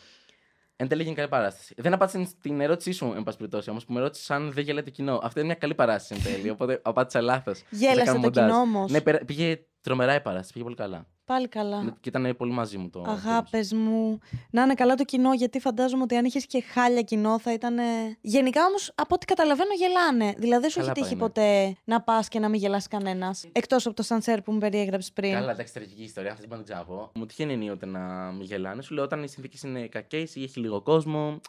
[0.75, 1.73] Εν τέλει έγινε καλή παράσταση.
[1.77, 4.83] Δεν απάντησε στην ερώτησή σου, εν πάση περιπτώσει, όμως που με ρώτησες αν δεν γελάει
[4.83, 5.19] το κοινό.
[5.23, 6.49] Αυτή είναι μια καλή παράσταση εν τέλει.
[6.55, 7.61] Οπότε απάντησα λάθος.
[7.69, 8.91] Γέλασε το κοινό όμως.
[8.91, 11.07] Ναι, περα- πήγε τρομερά η παράσταση, πήγε πολύ καλά.
[11.25, 11.97] Πάλι καλά.
[11.99, 13.03] Και ήταν πολύ μαζί μου το.
[13.07, 14.19] Αγάπες μου.
[14.51, 17.77] Να είναι καλά το κοινό, γιατί φαντάζομαι ότι αν είχες και χάλια κοινό θα ήταν.
[18.21, 20.33] Γενικά όμως, από ό,τι καταλαβαίνω, γελάνε.
[20.37, 21.19] Δηλαδή, δεν σου έχει Καλά τύχει πάει, ναι.
[21.19, 23.45] ποτέ να πας και να μην γελάσει κανένας.
[23.51, 25.33] Εκτός από το σανσέρ που μου περιέγραψες πριν.
[25.33, 27.11] Καλά, εντάξει, τραγική ιστορία, αυτή δεν μπορώ να την ξαναπώ.
[27.15, 28.81] Μου τυχαίνει ενίοτε να μην γελάνε.
[28.81, 31.39] Σου λέω όταν οι συνθήκες είναι κακές ή έχει λίγο κόσμο.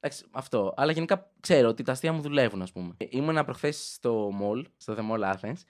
[0.00, 0.74] Εντάξει, αυτό.
[0.76, 2.94] Αλλά γενικά ξέρω ότι τα αστεία μου δουλεύουν, ας πούμε.
[3.08, 5.60] Ήμουνα προχθές στο mall, στο The Mall Athens,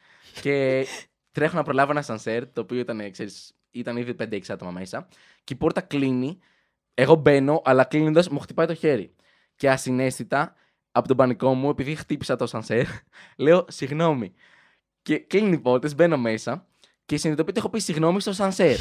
[0.43, 0.87] και
[1.39, 5.09] τρέχω να προλάβω ένα σανσέρ, το οποίο ήταν, ξέρεις, ήταν ήδη 5-6 άτομα μέσα.
[5.45, 6.39] Και η πόρτα κλείνει.
[6.95, 9.15] Εγώ μπαίνω, αλλά κλείνοντας μου χτυπάει το χέρι.
[9.57, 10.55] Και ασυναίσθητα,
[10.91, 12.85] από τον πανικό μου, επειδή χτύπησα το σανσέρ,
[13.45, 14.33] λέω συγγνώμη.
[15.03, 16.67] Και κλείνει οι πόρτες, μπαίνω μέσα
[17.07, 18.77] και συνειδητοποιώ ότι έχω πει συγγνώμη στο σανσέρ.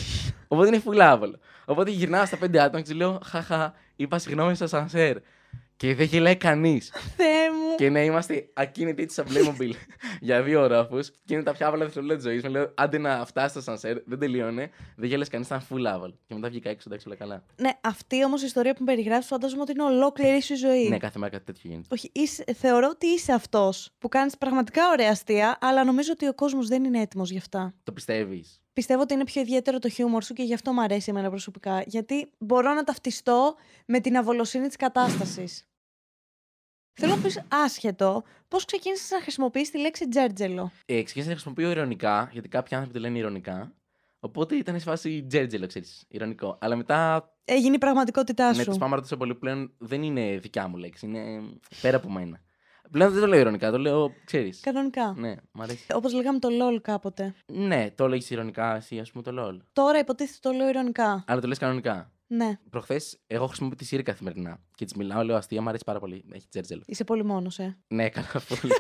[0.48, 1.40] Οπότε είναι φουλάβολο.
[1.66, 5.18] Οπότε γυρνάω στα πέντε άτομα και τους λέω Χαχα, είπα συγγνώμη στο σανσέρ.
[5.78, 6.92] Και δεν γελάει κανείς.
[7.16, 7.76] Θεέ μου.
[7.78, 9.72] και ναι, είμαστε ακίνητοι της Playmobil
[10.28, 11.00] για δύο ορόφου.
[11.00, 12.44] Και είναι τα πιο άβολα δευτερόλεπτα ζωής.
[12.44, 14.70] Με λέω άντε να φτάσει στο σανσέρ, δεν τελείωνε.
[14.96, 17.44] Δεν γέλασε κανείς, ήταν full Και μετά βγήκα έξω, εντάξει, όλα καλά.
[17.56, 20.88] Ναι, αυτή όμως η ιστορία που περιγράφεις φαντάζομαι ότι είναι ολόκληρη σου η ζωή.
[20.88, 21.88] Ναι, κάθε μέρα κάτι τέτοιο γίνεται.
[21.92, 26.34] Όχι, είσαι, θεωρώ ότι είσαι αυτός που κάνεις πραγματικά ωραία αστεία, αλλά νομίζω ότι ο
[26.34, 27.74] κόσμος δεν είναι έτοιμος γι' αυτά.
[27.84, 28.62] Το πιστεύεις.
[28.78, 31.84] Πιστεύω ότι είναι πιο ιδιαίτερο το χιούμορ σου και γι' αυτό μου αρέσει εμένα προσωπικά.
[31.86, 33.56] Γιατί μπορώ να ταυτιστώ
[33.86, 35.64] με την αβολοσύνη της κατάστασης.
[36.94, 41.70] Θέλω να πεις άσχετο, πώς ξεκίνησες να χρησιμοποιείς τη λέξη τζέρτζελο; Ε, ξεκίνησα να χρησιμοποιώ
[41.72, 43.74] ηρωνικά, γιατί κάποιοι άνθρωποι το λένε ηρωνικά.
[44.20, 46.06] Οπότε ήταν σε φάση τζέρτζελο, ξέρεις.
[46.08, 46.58] Ηρωνικό.
[46.62, 48.72] Αλλά μετά Έγινε η πραγματικότητά Ναι, σου.
[48.72, 51.06] τη πάμε ρωτήσω πολύ πλέον δεν είναι δικιά μου λέξη.
[51.06, 51.42] Είναι
[51.82, 52.42] πέρα από μένα.
[52.91, 54.60] Πλέον δεν το λέω ηρωνικά, το λέω, ξέρεις.
[54.60, 55.13] Κανονικά.
[55.17, 55.86] Ναι, μ' αρέσει.
[55.93, 57.34] Όπως λέγαμε το LOL κάποτε.
[57.45, 59.58] Ναι, το λέγεις ηρωνικά εσύ, ας πούμε το LOL.
[59.73, 61.23] Τώρα υποτίθεται το λέω ηρωνικά.
[61.28, 62.12] Αλλά το λες κανονικά.
[62.30, 66.00] Ναι, Προχθές, εγώ χρησιμοποιώ τη Siri καθημερινά και της μιλάω, λέω αστεία, μου αρέσει πάρα
[66.00, 66.26] πολύ.
[66.32, 66.82] Έχει τζέρτζελο.
[66.86, 67.78] είσαι πολύ μόνος, ε.
[67.88, 68.73] Ναι, καλά, πολύ.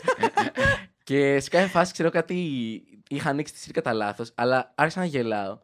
[1.03, 2.35] και σε κάθε φάση ξέρω κάτι.
[3.09, 5.57] Είχα ανοίξει τη Siri κατά λάθος, αλλά άρχισα να γελάω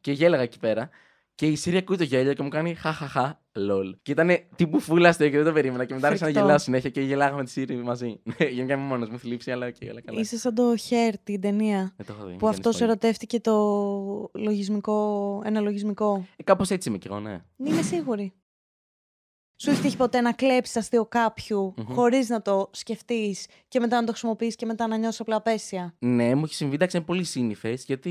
[0.00, 0.90] και γέλαγα εκεί πέρα.
[1.36, 3.96] Και η Siri ακούει το γέλιο και μου κάνει χαχαχα, λολ.
[4.02, 5.84] Και ήταν τύπου φούλα αστείο και δεν το περίμενα.
[5.84, 6.46] Και μετά άρχισα να Φρικτό.
[6.46, 8.20] γελάω συνέχεια και γελάγαμε με τη Siri μαζί.
[8.38, 10.20] Ναι, γενικά είμαι μόνος μου, θλίψη, αλλά και όλα καλά.
[10.20, 11.92] Είσαι σαν το Hair, την ταινία.
[11.96, 12.36] Δεν το έχω δει.
[12.36, 12.82] Που μην αυτός κάνεις spoiler.
[12.82, 16.26] ερωτεύτηκε το λογισμικό, ένα λογισμικό.
[16.36, 17.42] Ε, Κάπως έτσι είμαι κι εγώ, ναι.
[17.56, 18.32] Δεν είμαι σίγουρη.
[19.58, 21.94] Σου έχει τύχει ποτέ να κλέψεις αστείο κάποιου Μμμ.
[21.94, 25.94] χωρίς να το σκεφτείς και μετά να το χρησιμοποιήσει και μετά να νιώσει απλά απέσια;
[25.98, 28.10] Ναι, μου έχει συμβεί, εντάξει, είναι πολύ σύνηθες, γιατί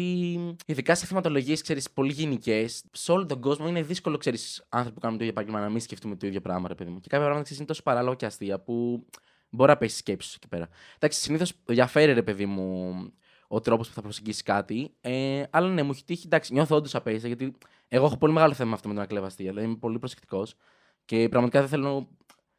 [0.66, 5.02] ειδικά σε θεματολογίες, ξέρεις, πολύ γενικές, σε όλο τον κόσμο είναι δύσκολο, ξέρεις, άνθρωποι που
[5.02, 7.00] κάνουν το ίδιο επάγγελμα να μην σκεφτούμε το ίδιο πράγμα, ρε παιδί μου.
[7.00, 9.06] Και κάποια πράγματα ξέρεις, είναι τόσο παράλογα και αστεία που
[9.50, 10.70] μπορεί να πέσει σκέψη σου εκεί πέρα.
[10.96, 12.94] Εντάξει, συνήθως διαφέρει, ρε παιδί μου,
[13.48, 14.94] ο τρόπος που θα προσεγγίσεις κάτι.
[15.02, 17.54] Ε, αλλά ναι, μου έχει τύχει, εντάξει, νιώθω όντως απέσια, γιατί
[17.88, 19.50] εγώ έχω πολύ μεγάλο θέμα με αυτό με το να κλέβω αστεία.
[19.50, 20.56] Δηλαδή είμαι πολύ προσεκτικός
[21.06, 22.08] και πραγματικά δεν θέλω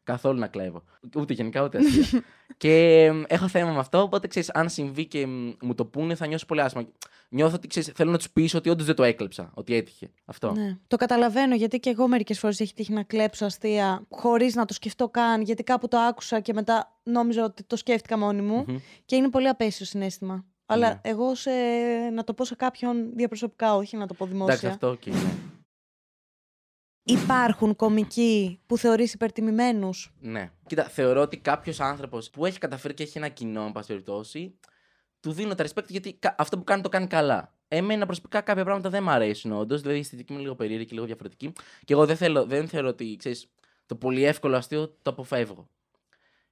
[0.03, 0.83] καθόλου να κλέβω.
[1.15, 2.23] Ούτε γενικά ούτε αστεία.
[2.57, 6.15] και ε, έχω θέμα με αυτό, οπότε ξέρεις, αν συμβεί και μ, μου το πούνε,
[6.15, 6.87] θα νιώσω πολύ άσχημα.
[7.29, 10.09] Νιώθω ότι ξέρεις, θέλω να τους πείσω ότι όντως δεν το έκλεψα, ότι έτυχε.
[10.25, 10.51] Αυτό.
[10.51, 10.77] Ναι.
[10.87, 14.73] Το καταλαβαίνω γιατί και εγώ μερικές φορές έχει τύχει να κλέψω αστεία χωρίς να το
[14.73, 18.65] σκεφτώ καν, γιατί κάπου το άκουσα και μετά νόμιζα ότι το σκέφτηκα μόνη μου.
[18.67, 18.77] Μμμ.
[19.05, 20.45] Και είναι πολύ απέσιο συνέστημα.
[20.65, 20.99] Αλλά Ναι.
[21.01, 21.51] εγώ σε,
[22.13, 24.53] να το πω σε κάποιον διαπροσωπικά, όχι να το πω δημόσια.
[24.53, 25.31] Εντάξει, αυτό και ναι.
[27.07, 30.51] Υπάρχουν κομικοί που θεωρείς υπερτιμημένους; ναι.
[30.67, 34.59] Κοίτα, θεωρώ ότι κάποιος άνθρωπος που έχει καταφέρει και έχει ένα κοινό, εν πάση περιπτώσει,
[35.19, 37.55] του δίνω τα respect γιατί κα- αυτό που κάνει το κάνει καλά.
[37.67, 39.81] Εμένα προσωπικά κάποια πράγματα δεν μου αρέσουν όντως.
[39.81, 41.53] Δηλαδή η αισθητική μου είναι λίγο περίεργη και λίγο διαφορετική.
[41.85, 43.47] Και εγώ δεν, θέλω, δεν θεωρώ ότι ξέρεις,
[43.85, 45.69] το πολύ εύκολο αστείο το αποφεύγω.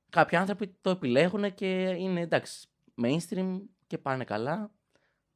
[0.09, 2.67] Κάποιοι άνθρωποι το επιλέγουν και είναι εντάξει,
[3.03, 4.71] mainstream και πάνε καλά.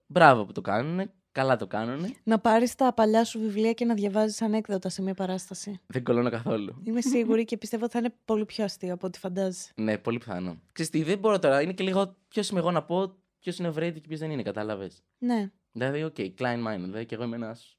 [0.08, 1.12] Μπράβο που το κάνουν.
[1.32, 2.16] Καλά το κάνουν.
[2.24, 5.80] Να πάρεις τα παλιά σου βιβλία και να διαβάζεις ανέκδοτα σε μια παράσταση.
[5.88, 6.82] Δεν κωλώνω καθόλου.
[6.84, 9.72] Είμαι σίγουρη και πιστεύω ότι θα είναι πολύ πιο αστείο από ό,τι φαντάζεσαι.
[9.76, 10.62] Ναι, πολύ πιθανό.
[10.72, 11.62] Ξέρεις τι, δεν μπορώ τώρα.
[11.62, 14.44] Είναι και λίγο ποιος είμαι εγώ να πω ποιος είναι overrated και ποιος δεν είναι,
[14.44, 15.04] κατάλαβες.
[15.18, 15.52] Ναι.
[15.72, 16.80] Δηλαδή, οκ, okay, κλάιν μάιν.
[16.80, 17.78] Δηλαδή, και εγώ είμαι ένας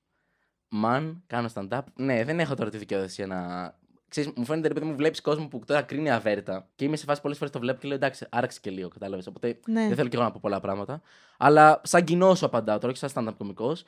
[0.84, 1.80] man, κάνω stand-up.
[1.94, 3.78] Ναι, δεν έχω τώρα τη δικαιοδοσία να
[4.10, 6.68] ξέρεις, μου φαίνεται, ρε παιδί μου, βλέπεις κόσμο που τώρα κρίνει αβέρτα.
[6.76, 9.26] Και είμαι σε φάση πολλές φορές το βλέπω και λέω εντάξει, άραξε και λίγο, κατάλαβες.
[9.26, 9.86] Οπότε Ναι.
[9.86, 11.02] δεν θέλω και εγώ να πω πολλά πράγματα.
[11.38, 13.84] Αλλά σαν κοινό σου απαντάω τώρα, όχι σαν stand-up κωμικός.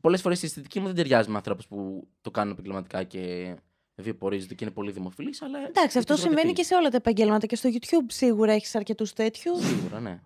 [0.00, 3.54] Πολλές φορές η αισθητική μου δεν ταιριάζει με ανθρώπους που το κάνουν επαγγελματικά και
[3.94, 5.42] βιοπορίζονται και είναι πολύ δημοφιλείς.
[5.42, 6.60] Αλλά Εντάξει, αυτό ίσως συμβαίνει γιατί.
[6.60, 9.64] και σε όλα τα επαγγέλματα και στο YouTube σίγουρα έχεις αρκετούς τέτοιους.
[9.66, 10.20] Σίγουρα, ναι.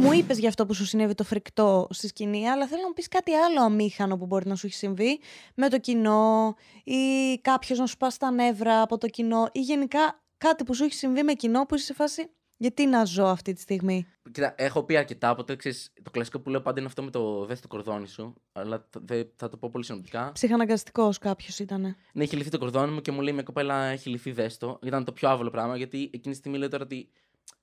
[0.00, 2.94] Μου είπες για αυτό που σου συνέβη το φρικτό στη σκηνή, αλλά θέλω να μου
[2.94, 5.20] πεις κάτι άλλο αμήχανο που μπορεί να σου έχει συμβεί
[5.54, 6.94] με το κοινό ή
[7.42, 10.94] κάποιος να σου πας τα νεύρα από το κοινό ή γενικά κάτι που σου έχει
[10.94, 12.30] συμβεί με κοινό που είσαι σε φάση.
[12.60, 14.06] Γιατί να ζω αυτή τη στιγμή.
[14.32, 17.44] Κοίτα, έχω πει αρκετά, οπότε ξέρεις, το κλασικό που λέω πάντα είναι αυτό με το
[17.44, 18.34] δες το κορδόνι σου.
[18.52, 20.32] Αλλά το- δε- θα το πω πολύ συνοπτικά.
[20.32, 21.96] Ψυχαναγκαστικός κάποιος ήταν.
[22.12, 24.78] Ναι, έχει λυθεί το κορδόνι μου και μου λέει μια κοπέλα έχει λυθεί δέστο.
[24.82, 27.10] Ήταν το πιο άβολο πράγμα γιατί εκείνη τη στιγμή λέω τώρα ότι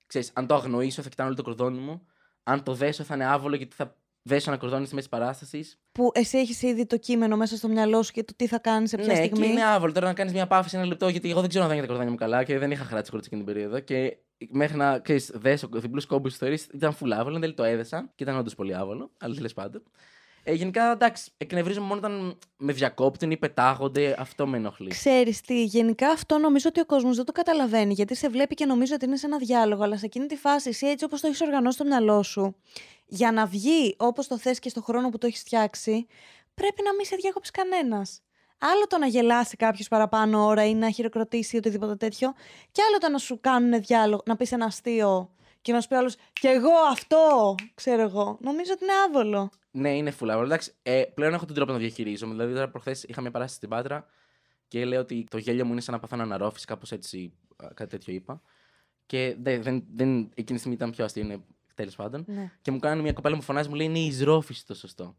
[0.06, 2.06] ξέρεις, αν το αγνοήσω θα κοιτάνε όλο το κορδόνι μου.
[2.48, 5.80] Αν το δέσω θα είναι άβολο γιατί θα δέσω ένα κορδόνι στη μέση παράστασης.
[5.92, 8.90] Που εσύ έχεις ήδη το κείμενο μέσα στο μυαλό σου και το τι θα κάνεις
[8.90, 9.40] σε ποια Ναι, στιγμή.
[9.40, 11.70] και είναι άβολο τώρα να κάνεις μια παύση ένα λεπτό γιατί εγώ δεν ξέρω αν
[11.70, 13.80] θα είναι τα κορδόνια μου καλά και δεν είχα χράτσει χωρίς εκείνη την περίοδο.
[13.80, 14.18] Και
[14.50, 17.36] μέχρι να ξέρεις, δέσω διπλούς κόμπους ιστορίε ήταν φουλ άβολο.
[17.36, 19.12] Εν τέλει το έδεσα και ήταν όντως πολύ άβολο.
[19.18, 19.84] Αλλά τέλος πάντων.
[20.48, 24.16] Ε, γενικά εντάξει, εκνευρίζομαι μόνο όταν με διακόπτουν ή πετάγονται.
[24.20, 24.90] Αυτό με ενοχλεί.
[24.90, 28.66] Ξέρεις τι, γενικά αυτό νομίζω ότι ο κόσμος δεν το καταλαβαίνει, γιατί σε βλέπει και
[28.66, 31.28] νομίζω ότι είναι σε ένα διάλογο, αλλά σε εκείνη τη φάση, εσύ έτσι όπως το
[31.28, 32.56] έχεις οργανώσει στο μυαλό σου,
[33.06, 36.08] για να βγει όπως το θες και στο χρόνο που το έχεις φτιάξει,
[36.54, 38.22] πρέπει να μην σε διακόψει κανένας.
[38.58, 42.34] Άλλο το να γελάσει κάποιος παραπάνω ώρα ή να χειροκροτήσει ή οτιδήποτε τέτοιο,
[42.72, 45.30] και άλλο το να σου κάνουν διάλογο, να πεις ένα αστείο
[45.66, 48.38] και να σου πει άλλος, Κι εγώ αυτό, ξέρω εγώ.
[48.42, 49.50] Νομίζω ότι είναι άβολο.
[49.72, 50.46] Ναι, είναι full άβολο.
[50.46, 52.32] Εντάξει, ε, πλέον έχω τον τρόπο να διαχειρίζομαι.
[52.32, 54.06] Δηλαδή, τώρα προχθές είχα μια παράσταση στην Πάτρα
[54.68, 57.90] και λέω ότι το γέλιο μου είναι σαν να παθάνω αναρρόφηση, κάπως έτσι, α, κάτι
[57.90, 58.42] τέτοιο είπα.
[59.06, 61.44] Και δεν, δεν, δεν, εκείνη τη στιγμή ήταν πιο αστείο, είναι
[61.76, 62.24] τέλος πάντων.
[62.28, 62.52] Ναι.
[62.62, 65.16] Και μου κάνει μια κοπέλα μου φωνάζει, μου λέει είναι η εισρόφηση το σωστό.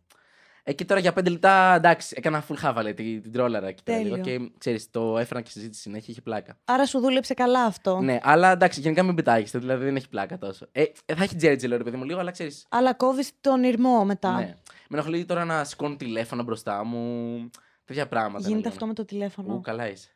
[0.68, 3.98] Ε, και τώρα για πέντε λεπτά, εντάξει, έκανα full χάβαλε την, την τρόλαρα εκεί πέρα
[3.98, 4.16] λίγο.
[4.20, 4.38] Τέλειο.
[4.46, 6.58] Και ξέρεις, το έφερα και συζήτηση συνέχεια, είχε πλάκα.
[6.64, 8.00] Άρα σου δούλεψε καλά αυτό.
[8.00, 10.66] Ναι, αλλά εντάξει, γενικά μην πετάγεστε, δηλαδή δεν έχει πλάκα τόσο.
[10.72, 12.66] Ε, ε, θα έχει τζέρτζελο, ρε παιδί μου, λίγο, αλλά ξέρεις.
[12.68, 14.32] Αλλά κόβεις τον ήρμό μετά.
[14.34, 14.54] Ναι.
[14.88, 17.50] Με ενοχλεί τώρα να σηκώνω τηλέφωνο μπροστά μου.
[17.84, 18.38] Τέτοια πράγματα.
[18.40, 18.68] να Γίνεται λένε.
[18.74, 20.08] αυτό με το τηλέφωνο; Ου, καλά είσαι.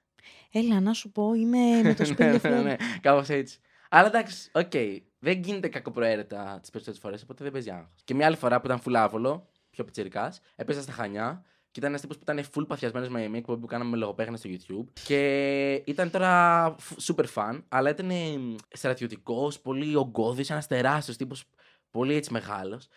[0.52, 2.22] Έλα, να σου πω, είμαι με το Σπίλιο.
[2.22, 2.62] ναι, ναι, φλερ.
[2.62, 3.58] ναι, κάπως έτσι.
[3.90, 4.72] Αλλά εντάξει, οκ.
[5.18, 8.00] Δεν γίνεται κακοπροαίρετα τις περισσότερες φορές, οπότε δεν παίζει άγχος.
[8.04, 9.48] Και μια άλλη φορά που ήταν φουλάβολο,
[9.82, 13.38] πιο πιτσιρικά, έπαιζα στα Χανιά και ήταν ένας τύπος που ήταν full παθιασμένος με μια
[13.38, 14.86] εκπομπή που κάναμε με λογοπαίγνια στο YouTube.
[15.04, 18.10] Και ήταν τώρα φ- super fan, αλλά ήταν
[18.72, 21.44] στρατιωτικός, πολύ ογκώδης, ένας τεράστιος τύπος,
[21.90, 22.88] πολύ έτσι μεγάλος.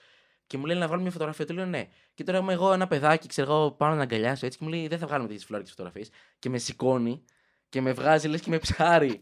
[0.48, 1.46] Και μου λέει να βγάλουμε μια φωτογραφία.
[1.46, 1.88] Του λέω ναι.
[2.14, 4.58] Και τώρα είμαι εγώ ένα παιδάκι, ξέρω εγώ, πάνω να αγκαλιάσω έτσι.
[4.58, 6.10] Και μου λέει δεν θα βγάλουμε τέτοιες φλώρικες φωτογραφίες.
[6.40, 7.24] Και με σηκώνει
[7.70, 9.22] και με βγάζει λες και με ψάρι.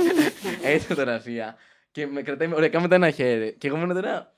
[0.62, 1.56] έτσι φωτογραφία.
[1.90, 3.56] Και με κρατάει με ωριακά με το ένα χέρι.
[3.58, 4.32] Και εγώ μένω τώρα.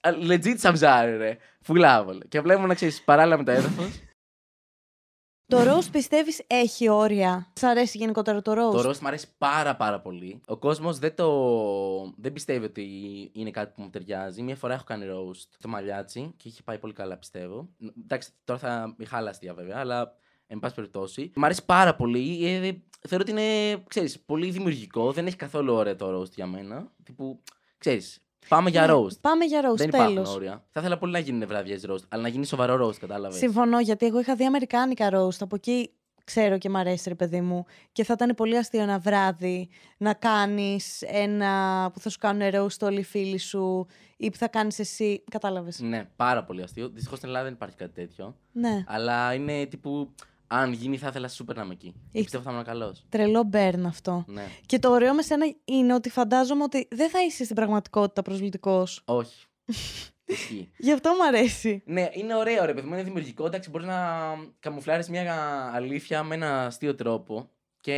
[0.00, 1.38] Α, Legit σαν ψάρι, ρε.
[1.60, 2.20] Φουλάβολο.
[2.28, 4.00] Και απλά ήμουν να ξέρεις παράλληλα με το έδαφος.
[5.46, 9.76] Το roast πιστεύεις έχει όρια; Σ' αρέσει γενικότερα το roast; Το roast μου αρέσει πάρα
[9.76, 10.40] πάρα πολύ.
[10.46, 12.14] Ο κόσμος δεν το.
[12.16, 12.84] δεν πιστεύει ότι
[13.34, 14.42] είναι κάτι που μου ταιριάζει.
[14.42, 17.68] Μία φορά έχω κάνει roast στο μαλλιάτσι και είχε πάει πολύ καλά, πιστεύω.
[18.02, 20.16] Εντάξει, τώρα θα είχα άλλα αστεία βέβαια, αλλά
[20.46, 21.32] εν πάση περιπτώσει.
[21.34, 22.46] Μ' αρέσει πάρα πολύ.
[22.46, 25.12] Ε, ε, θεωρώ ότι είναι, ξέρεις, πολύ δημιουργικό.
[25.12, 26.92] Δεν έχει καθόλου ωραία το roast για μένα.
[27.02, 27.42] Τύπου,
[27.78, 29.20] ξέρεις, πάμε για Ναι, roast.
[29.20, 30.34] Πάμε για roast, Δεν υπάρχουν τέλος.
[30.34, 30.64] όρια.
[30.70, 33.38] Θα ήθελα πολύ να γίνουν βραδιές roast, αλλά να γίνει σοβαρό roast, κατάλαβες.
[33.38, 35.36] Συμφωνώ, γιατί εγώ είχα δει αμερικάνικα roast.
[35.40, 35.90] Από εκεί
[36.24, 37.64] ξέρω και μ' αρέσει, ρε παιδί μου.
[37.92, 42.78] Και θα ήταν πολύ αστείο ένα βράδυ να κάνεις ένα που θα σου κάνουν roast
[42.82, 45.24] όλοι οι φίλοι σου ή που θα κάνεις εσύ.
[45.30, 45.80] Κατάλαβες.
[45.80, 46.88] Ναι, πάρα πολύ αστείο.
[46.88, 48.36] Δυστυχώς στην Ελλάδα δεν υπάρχει κάτι τέτοιο.
[48.52, 48.84] Ναι.
[48.86, 50.14] Αλλά είναι τύπου.
[50.54, 51.90] Αν γίνει, θα ήθελα σούπερ να είμαι εκεί.
[51.92, 53.04] Και Έχει- πιστεύω θα ήμουν καλός.
[53.08, 54.24] Τρελό μπέρν αυτό.
[54.26, 54.44] Ναι.
[54.66, 59.02] Και το ωραίο με σένα είναι ότι φαντάζομαι ότι δεν θα είσαι στην πραγματικότητα προσβλητικός.
[59.04, 59.44] Όχι.
[60.24, 60.70] Ισχύει.
[60.78, 61.82] Γι' αυτό μου αρέσει.
[61.86, 63.46] Ναι, είναι ωραίο ρε παιδί μου, είναι δημιουργικό.
[63.46, 63.96] Εντάξει, μπορείς να
[64.60, 65.34] καμουφλάρεις μια
[65.74, 67.50] αλήθεια με ένα αστείο τρόπο.
[67.82, 67.92] Και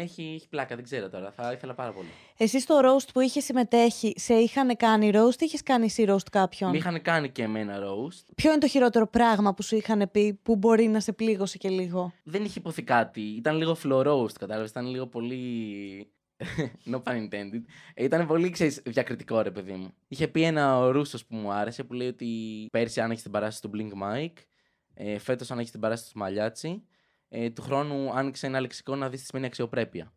[0.00, 1.32] έχει, έχει πλάκα, δεν ξέρω τώρα.
[1.32, 2.08] Θα ήθελα πάρα πολύ.
[2.36, 6.28] Εσύ στο roast που είχες συμμετέχει, σε είχαν κάνει roast ή είχες κάνει εσύ roast
[6.30, 8.24] κάποιον; Με είχαν κάνει και εμένα roast.
[8.34, 11.68] Ποιο είναι το χειρότερο πράγμα που σου είχαν πει που μπορεί να σε πλήγωσε και
[11.68, 13.20] λίγο; Δεν είχε υποθεί κάτι.
[13.20, 14.70] Ήταν λίγο flow roast, κατάλαβες.
[14.70, 16.08] Ήταν λίγο πολύ.
[16.90, 17.62] no pun intended.
[17.96, 19.94] Ήταν πολύ, ξέρεις, διακριτικό ρε παιδί μου.
[20.08, 23.62] Είχε πει ένα ο Ρούσος που μου άρεσε που λέει ότι πέρσι άνοιξε την παράσταση
[23.62, 24.42] του Blink Mike,
[24.94, 26.84] ε, φέτος άνοιξε την παράσταση του Μαλιάτσι,
[27.36, 30.12] ε, του χρόνου άνοιξε ένα λεξικό να δεις τι σημαίνει αξιοπρέπεια.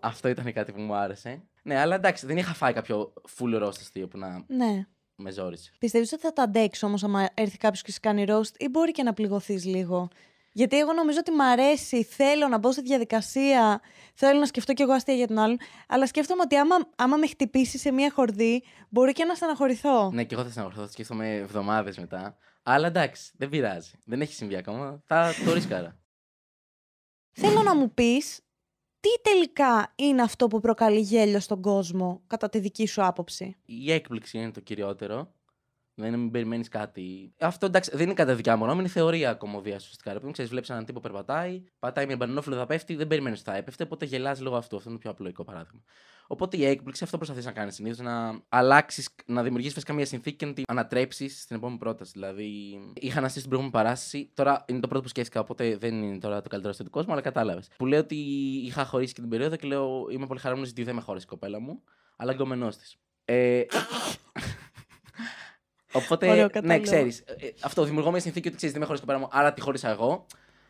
[0.00, 1.42] Αυτό ήταν κάτι που μου άρεσε.
[1.62, 4.86] Ναι, αλλά εντάξει, δεν είχα φάει κάποιο full roast αστείο που να Ναι.
[5.14, 5.70] με ζόρισε.
[5.78, 8.90] Πιστεύεις ότι θα τα αντέξει όμως άμα έρθει κάποιος και σε κάνει roast ή μπορεί
[8.92, 10.08] και να πληγωθείς λίγο;
[10.52, 13.80] Γιατί εγώ νομίζω ότι μ' αρέσει, θέλω να μπω στη διαδικασία,
[14.14, 17.26] θέλω να σκεφτώ κι εγώ αστεία για τον άλλον, αλλά σκέφτομαι ότι άμα, άμα με
[17.26, 20.10] χτυπήσει σε μία χορδή, μπορεί και να στεναχωρηθώ.
[20.10, 22.36] Ναι, και εγώ θα συναγορθώ, θα σκέφτομαι εβδομάδες μετά.
[22.68, 23.92] Αλλά εντάξει, δεν πειράζει.
[24.04, 25.02] Δεν έχει συμβεί ακόμα.
[25.04, 25.98] Θα το ρίσκαρα.
[27.32, 28.40] Θέλω να μου πεις
[29.00, 33.92] τι τελικά είναι αυτό που προκαλεί γέλιο στον κόσμο, κατά τη δική σου άποψη; Η
[33.92, 35.34] έκπληξη είναι το κυριότερο.
[35.98, 37.34] Δεν είναι μην περιμένεις κάτι.
[37.40, 40.12] Αυτό εντάξει, δεν είναι κατά δικιά μου είναι θεωρία κομμωδία ουσιαστικά.
[40.12, 43.82] Ρε, ξέρεις, βλέπεις έναν τύπο περπατάει, πατάει μια μπανανόφιλο, πέφτει, δεν περιμένεις ότι θα έπεφτε,
[43.82, 44.76] οπότε γελάς λόγω αυτού.
[44.76, 45.82] Αυτό είναι το πιο απλοϊκό παράδειγμα.
[46.26, 50.36] Οπότε η έκπληξη αυτό προσπαθείς να κάνεις συνήθως να αλλάξεις, να δημιουργήσεις φυσικά μια συνθήκη
[50.36, 52.10] και να την ανατρέψεις στην επόμενη πρόταση.
[52.14, 54.30] Δηλαδή, είχα να στήσει την προηγούμενη παράσταση.
[54.34, 57.22] Τώρα είναι το πρώτο που σκέφτηκα, οπότε δεν είναι τώρα το καλύτερο στον κόσμο, αλλά
[57.22, 57.68] κατάλαβες.
[57.76, 58.16] Που λέω ότι
[58.64, 61.28] είχα χωρίσει και την περίοδο και λέω Είμαι πολύ χαρούμενος γιατί δεν με χωρίσει η
[61.28, 61.82] κοπέλα μου,
[62.16, 62.96] αλλά γκομενό της.
[63.24, 63.64] Ε,
[65.96, 67.18] Οπότε, Ωραίο, ναι, ξέρεις.
[67.18, 69.90] Ε, αυτό δημιουργώ μια συνθήκη ότι ξέρεις, δεν με χωρίς κοπέλα μου, άρα τη χώρισα
[69.90, 70.26] εγώ.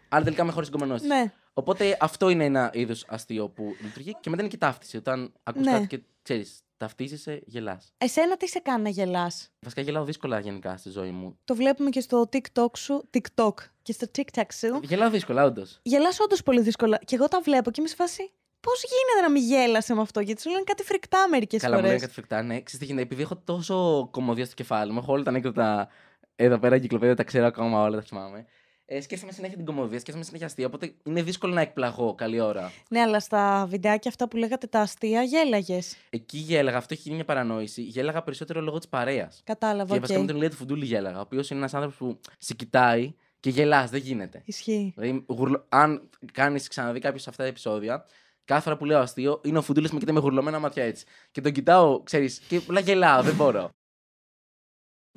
[0.08, 1.32] Άρα τελικά με χωρίς κομμενό Ναι.
[1.54, 4.16] Οπότε αυτό είναι ένα είδος αστείο που λειτουργεί.
[4.20, 4.96] Και μετά είναι και ταύτιση.
[4.96, 5.72] Όταν ακούς ναι.
[5.72, 7.92] κάτι και ξέρεις, ταυτίζεσαι, γελάς.
[7.98, 11.38] Εσένα τι σε κάνει να γελάς; Βασικά γελάω δύσκολα γενικά στη ζωή μου.
[11.44, 13.08] Το βλέπουμε και στο TikTok σου.
[13.10, 14.80] TikTok και στο TikTok σου.
[14.82, 15.78] Γελάω δύσκολα, όντως.
[15.82, 16.98] Γελάς όντως πολύ δύσκολα.
[17.04, 18.30] Και εγώ τα βλέπω και είμαι σε φάση.
[18.68, 21.72] Πώς γίνεται να μην γέλασε με αυτό, Γιατί σου λένε κάτι φρικτά μερικές φορέ.
[21.72, 22.60] Καλά, μου λένε κάτι φρικτά, ναι.
[22.60, 25.88] Ξέρετε, επειδή έχω τόσο κομμωδία στο κεφάλι μου, έχω όλα τα ανέκδοτα
[26.36, 28.46] εδώ πέρα, κυκλοπαίδια, τα ξέρω ακόμα όλα, τα θυμάμαι.
[28.88, 30.66] Ε, σκέφτομαι συνέχεια την κομμωδία, σκέφτομαι συνέχεια αστεία.
[30.66, 32.72] Οπότε είναι δύσκολο να εκπλαγώ καλή ώρα.
[32.88, 35.96] Ναι, αλλά στα βιντεάκια αυτά που λέγατε τα αστεία, γέλαγες.
[36.10, 37.82] Εκεί γέλαγα, αυτό έχει γίνει μια παρανόηση.
[37.82, 39.42] Γέλαγα περισσότερο λόγω της παρέας.
[39.44, 39.92] Κατάλαβα.
[39.92, 40.00] Και okay.
[40.00, 43.14] βασικά με τον Ηλία του Φουντούλη γέλαγα, ο οποίος είναι ένας άνθρωπος που σε κοιτάει
[43.40, 44.42] και γελάς, δεν γίνεται.
[44.44, 44.92] Ισχύει.
[44.96, 45.66] Δηλαδή, γουρλο...
[45.68, 48.04] αν κάνεις ξαναδεί κάποιος αυτά τα επεισόδια,
[48.46, 51.04] Κάθε φορά που λέω αστείο, είναι ο Φουντούλης με κοιτάει με γουρλωμένα μάτια έτσι.
[51.30, 53.70] Και τον κοιτάω, ξέρεις, και απλά γελάω, δεν μπορώ.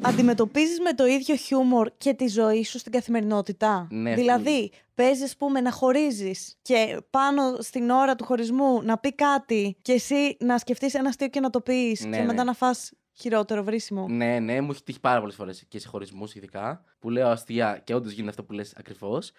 [0.02, 5.62] Αντιμετωπίζεις με το ίδιο χιούμορ και τη ζωή σου στην καθημερινότητα; Ναι, δηλαδή, παίζεις, πούμε,
[5.62, 10.94] να χωρίζεις και πάνω στην ώρα του χωρισμού να πει κάτι και εσύ να σκεφτείς
[10.94, 12.44] ένα αστείο και να το πεις ναι, και μετά ναι.
[12.44, 14.08] να φας χειρότερο βρίσιμο.
[14.08, 17.82] Ναι, ναι, μου έχει τύχει πάρα πολλές φορές και σε χωρισμούς ειδικά που λέω αστεία
[17.84, 19.32] και όντως γίνεται αυτό που λες ακριβώς.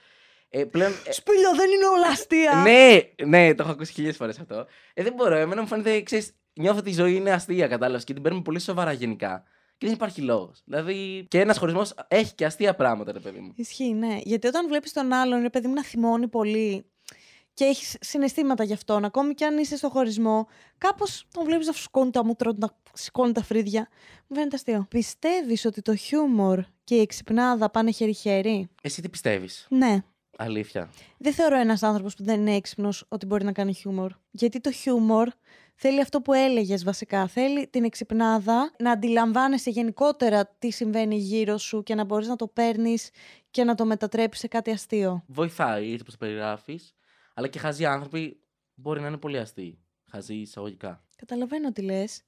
[0.52, 2.54] Ε, πλέον, ε, Σπίλιο, δεν είναι όλα αστεία.
[2.54, 4.66] Ναι, ναι, το έχω ακούσει χίλιε φορές αυτό.
[4.94, 5.34] Ε, δεν μπορώ.
[5.36, 8.58] Εμένα μου φαίνεται, ξέρεις, νιώθω ότι η ζωή είναι αστεία, κατάλαβες και την παίρνουμε πολύ
[8.60, 9.44] σοβαρά γενικά.
[9.78, 10.62] Και δεν υπάρχει λόγος.
[10.64, 13.52] Δηλαδή, και ένας χωρισμός έχει και αστεία πράγματα, ρε παιδί μου.
[13.56, 14.18] Ισχύει, ναι.
[14.22, 16.84] Γιατί όταν βλέπεις τον άλλον, ρε παιδί μου, να θυμώνει πολύ
[17.54, 20.46] και έχεις συναισθήματα γι' αυτόν, ακόμη και αν είσαι στο χωρισμό,
[20.78, 23.88] κάπως τον βλέπεις να φουσκώνει τα μούτρα, να σηκώνει τα φρύδια.
[24.26, 24.86] Μου φαίνεται αστείο.
[24.88, 30.02] Πιστεύεις ότι το χιούμορ και η εξυπνάδα πάνε χέρι-χέρι; Εσύ τι πιστεύεις; Ναι.
[30.42, 30.90] Αλήθεια.
[31.18, 34.12] Δεν θεωρώ ένας άνθρωπος που δεν είναι έξυπνος ότι μπορεί να κάνει χιούμορ.
[34.30, 35.28] Γιατί το χιούμορ
[35.74, 37.26] θέλει αυτό που έλεγες βασικά.
[37.26, 42.48] Θέλει την εξυπνάδα, να αντιλαμβάνεσαι γενικότερα τι συμβαίνει γύρω σου και να μπορείς να το
[42.48, 43.10] παίρνεις
[43.50, 45.24] και να το μετατρέψεις σε κάτι αστείο.
[45.26, 46.94] Βοηθάει, έτσι που το περιγράφεις.
[47.34, 48.40] Αλλά και χαζοί άνθρωποι
[48.74, 49.78] μπορεί να είναι πολύ αστείοι.
[50.10, 51.04] Χαζοί εισαγωγικά.
[51.16, 52.22] Καταλαβαίνω τι λες.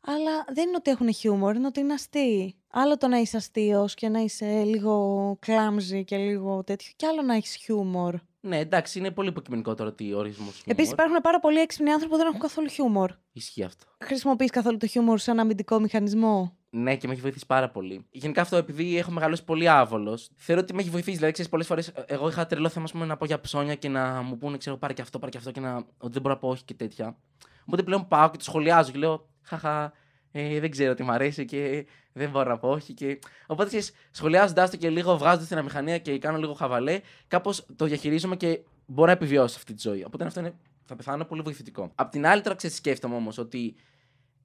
[0.00, 2.56] Αλλά δεν είναι ότι έχουν χιούμορ, είναι ότι είναι αστείοι.
[2.78, 7.22] Άλλο το να είσαι αστείος και να είσαι λίγο κλάμζι και λίγο τέτοιο, και άλλο
[7.22, 8.14] να έχεις χιούμορ.
[8.40, 12.18] Ναι, εντάξει, είναι πολύ υποκειμενικό τώρα τι ορισμός Επίσης υπάρχουν πάρα πολλοί έξυπνοι άνθρωποι που
[12.18, 13.10] δεν έχουν καθόλου χιούμορ.
[13.32, 13.84] Ισχύει αυτό.
[14.04, 18.06] Χρησιμοποιείς καθόλου το χιούμορ σαν αμυντικό μηχανισμό; Ναι, και με έχει βοηθήσει πάρα πολύ.
[18.10, 21.16] Γενικά αυτό, επειδή έχω μεγαλώσει πολύ άβολος, θεωρώ ότι με έχει βοηθήσει.
[21.16, 24.22] Δηλαδή, ξέρεις, πολλές φορές εγώ είχα τρελό θέμα πούμε, να πω για ψώνια και να
[24.22, 25.76] μου πούνε, ξέρω, πάρε και αυτό, πάρε και αυτό και να.
[25.76, 27.16] ότι δεν μπορώ να πω όχι και τέτοια.
[27.62, 29.92] Οπότε πλέον πάω και το σχολιάζω και λέω, Χαχά,
[30.38, 32.92] ε, δεν ξέρω τι μου αρέσει και δεν μπορώ να πω όχι.
[32.92, 33.18] Και...
[33.46, 37.84] Οπότε ξέρεις, σχολιάζοντάς το και λίγο βγάζοντας την αμηχανία και κάνω λίγο χαβαλέ, κάπως το
[37.84, 40.04] διαχειρίζομαι και μπορώ να επιβιώσω αυτή τη ζωή.
[40.04, 41.92] Οπότε αυτό είναι, θα πεθάνω πολύ βοηθητικό.
[41.94, 43.74] Απ' την άλλη, τώρα ξέρεις, σκέφτομαι όμως ότι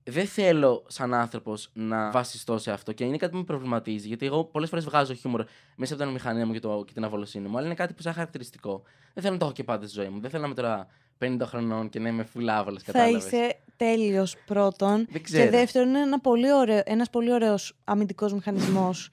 [0.04, 4.08] δεν θέλω σαν άνθρωπος να βασιστώ σε αυτό και είναι κάτι που με προβληματίζει.
[4.08, 7.04] Γιατί εγώ πολλές φορές βγάζω χιούμορ μέσα από την αμηχανία μου και, το, και την
[7.04, 8.84] αβολοσύνη μου, αλλά είναι κάτι που σαν χαρακτηριστικό.
[9.14, 10.20] Δεν θέλω να το έχω και πάντα στη ζωή μου.
[10.20, 10.88] Δεν θέλω να είμαι τώρα
[11.22, 12.80] 50 χρονών και να είμαι φουλ άβολα.
[12.84, 15.06] Θα είσαι τέλειος πρώτον.
[15.06, 19.10] Και δεύτερον, είναι ένα πολύ ωραίο, ένας πολύ ωραίος αμυντικός μηχανισμός.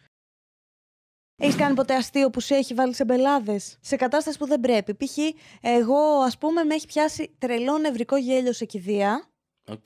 [1.40, 4.94] Έχεις κάνει ποτέ αστείο που σε έχει βάλει σε μπελάδες; Σε κατάσταση που δεν πρέπει.
[4.94, 5.16] Π.χ.
[5.60, 9.28] εγώ, ας πούμε, με έχει πιάσει τρελό νευρικό γέλιο σε κηδεία.
[9.70, 9.84] Οκ,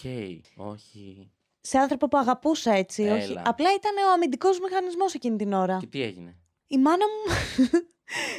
[0.56, 1.32] όχι.
[1.60, 3.02] Σε άνθρωπο που αγαπούσα έτσι.
[3.02, 3.38] Όχι.
[3.44, 5.76] Απλά ήταν ο αμυντικός μηχανισμός εκείνη την ώρα.
[5.80, 7.34] Και τι έγινε; Η μάνα μου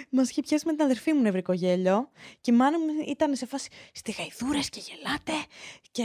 [0.10, 2.10] Μα είχε πιάσει με την αδερφή μου νευρικό γέλιο
[2.42, 5.46] και η μάνα μου ήταν σε φάση στη γαϊδούρες και γελάτε.
[5.92, 6.04] Και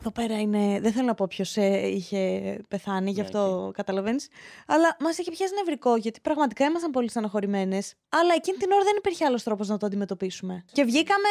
[0.00, 0.80] εδώ πέρα είναι.
[0.80, 4.28] Δεν θέλω να πω ποιος ε, είχε πεθάνει, γι' ναι, αυτό καταλαβαίνεις.
[4.66, 7.78] Αλλά μας είχε πιάσει νευρικό, γιατί πραγματικά ήμασταν πολύ στεναχωρημένε.
[8.08, 10.64] Αλλά εκείνη την ώρα δεν υπήρχε άλλος τρόπος να το αντιμετωπίσουμε.
[10.72, 11.28] Και βγήκαμε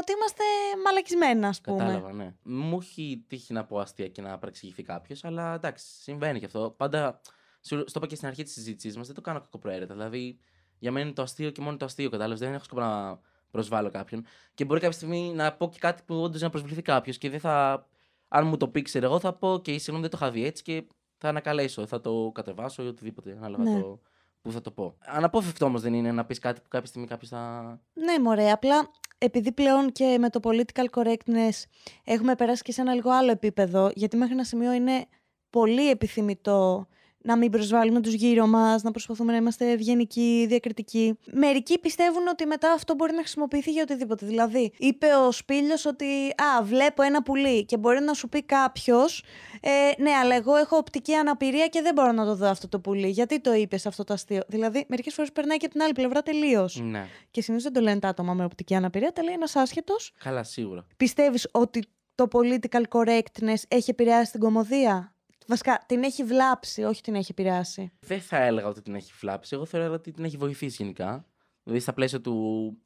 [0.00, 0.42] ότι είμαστε
[0.84, 1.78] μαλακισμένα, ας πούμε.
[1.78, 2.34] Κατάλαβα, ναι.
[2.42, 6.74] Μου έχει τύχει να πω αστεία και να παρεξηγηθεί κάποιος, αλλά εντάξει, συμβαίνει και αυτό.
[6.76, 7.20] Πάντα.
[7.60, 9.94] Στο είπα και στην αρχή της συζήτησής μας, δεν το κάνω κακοπροαίρετα.
[9.94, 10.38] Δηλαδή,
[10.82, 12.38] για μένα είναι το αστείο και μόνο το αστείο, κατάλαβες.
[12.38, 13.18] Δεν έχω σκοπό να
[13.50, 14.24] προσβάλλω κάποιον.
[14.54, 17.40] Και μπορεί κάποια στιγμή να πω και κάτι που όντως να προσβληθεί κάποιος και δεν
[17.40, 17.86] θα.
[18.28, 20.44] Αν μου το πει, ξέρω εγώ, θα πω και okay, συγγνώμη, δεν το είχα δει
[20.44, 20.84] έτσι και
[21.18, 21.86] θα ανακαλέσω.
[21.86, 23.80] Θα το κατεβάσω ή οτιδήποτε, ανάλογα ναι.
[23.80, 24.00] το
[24.42, 24.96] που θα το πω.
[24.98, 27.62] Αναπόφευκτο όμως δεν είναι να πεις κάτι που κάποια στιγμή κάποιος θα.
[27.92, 28.50] Ναι, μωρέ.
[28.50, 31.62] Απλά επειδή πλέον και με το political correctness
[32.04, 35.06] έχουμε περάσει και σε ένα λίγο άλλο επίπεδο, γιατί μέχρι ένα σημείο είναι
[35.50, 36.86] πολύ επιθυμητό
[37.22, 41.18] να μην προσβάλλουμε τους γύρω μας, να προσπαθούμε να είμαστε ευγενικοί, διακριτικοί.
[41.32, 44.26] Μερικοί πιστεύουν ότι μετά αυτό μπορεί να χρησιμοποιηθεί για οτιδήποτε.
[44.26, 49.24] Δηλαδή, είπε ο Σπίλιος ότι «Α, βλέπω ένα πουλί» και μπορεί να σου πει κάποιος,
[49.60, 52.80] ε, «Ναι, αλλά εγώ έχω οπτική αναπηρία και δεν μπορώ να το δω αυτό το
[52.80, 53.08] πουλί.
[53.08, 54.42] Γιατί το είπες αυτό το αστείο».
[54.48, 56.80] Δηλαδή, μερικές φορές περνάει και από την άλλη πλευρά τελείως.
[56.82, 57.06] Ναι.
[57.30, 60.12] Και συνήθως δεν το λένε τα άτομα με οπτική αναπηρία, τα λέει ένας άσχετος.
[60.18, 60.86] Καλά, σίγουρα.
[60.96, 65.11] Πιστεύεις ότι το political correctness έχει επηρεάσει την κομμωδία;
[65.46, 67.92] Βασικά, την έχει βλάψει, όχι την έχει επηρεάσει.
[68.00, 69.54] Δεν θα έλεγα ότι την έχει φλάψει.
[69.54, 71.26] Εγώ θεωρώ ότι την έχει βοηθήσει γενικά.
[71.62, 72.76] Δηλαδή, στα πλαίσια του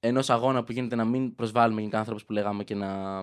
[0.00, 3.20] ενός αγώνα που γίνεται να μην προσβάλλουμε γενικά άνθρωπους που λέγαμε και να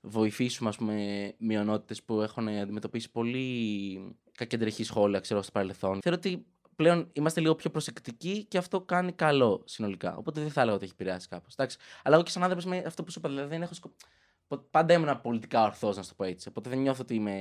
[0.00, 6.00] βοηθήσουμε, ας πούμε, μειονότητες που έχουν αντιμετωπίσει πολύ κακεντρεχή σχόλια, ξέρω, στο παρελθόν.
[6.02, 6.46] Θεωρώ ότι
[6.76, 10.16] πλέον είμαστε λίγο πιο προσεκτικοί και αυτό κάνει καλό συνολικά.
[10.16, 11.54] Οπότε δεν θα έλεγα ότι έχει επηρεάσει κάπως.
[12.02, 13.94] Αλλά εγώ και σαν άνθρωπος, με αυτό που σου είπα, δηλαδή δεν έχω σκοπό.
[14.70, 16.48] Πάντα ήμουν πολιτικά ορθός, να σου το πω έτσι.
[16.48, 17.32] Οπότε δεν νιώθω ότι με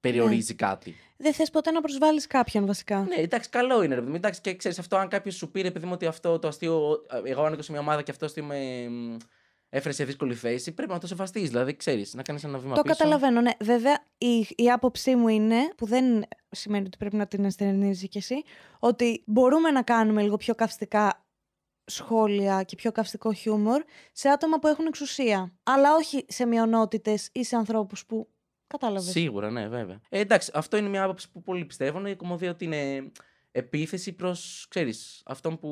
[0.00, 0.94] περιορίζει κάτι.
[1.16, 3.00] Δεν θες ποτέ να προσβάλλεις κάποιον, βασικά.
[3.00, 3.94] Ναι, εντάξει, καλό είναι.
[3.94, 4.16] Ρε, παιδί μου.
[4.16, 7.02] εντάξει, και ξέρεις αυτό, αν κάποιος σου πήρε, επειδή μου ότι αυτό το αστείο.
[7.24, 9.16] Εγώ ανήκω σε μια ομάδα και αυτό αστείο με μ,
[9.68, 11.48] έφερε σε δύσκολη θέση, πρέπει να το σεβαστείς.
[11.48, 12.94] Δηλαδή, ξέρεις, να κάνεις ένα βήμα Το πίσω.
[12.94, 13.50] καταλαβαίνω, ναι.
[13.60, 18.18] Βέβαια, η, η άποψή μου είναι, που δεν σημαίνει ότι πρέπει να την εστερνίζει κι
[18.18, 18.42] εσύ,
[18.78, 21.21] ότι μπορούμε να κάνουμε λίγο πιο καυστικά
[21.92, 25.52] σχόλια και πιο καυστικό χιούμορ σε άτομα που έχουν εξουσία.
[25.62, 28.28] Αλλά όχι σε μειονότητες ή σε ανθρώπους που.
[28.66, 29.10] Κατάλαβες.
[29.10, 30.00] Σίγουρα, ναι, βέβαια.
[30.08, 32.06] Ε, εντάξει, αυτό είναι μια άποψη που πολλοί πιστεύουν.
[32.06, 33.12] Η κομμωδία ότι είναι
[33.52, 35.68] επίθεση προς, ξέρεις, αυτόν που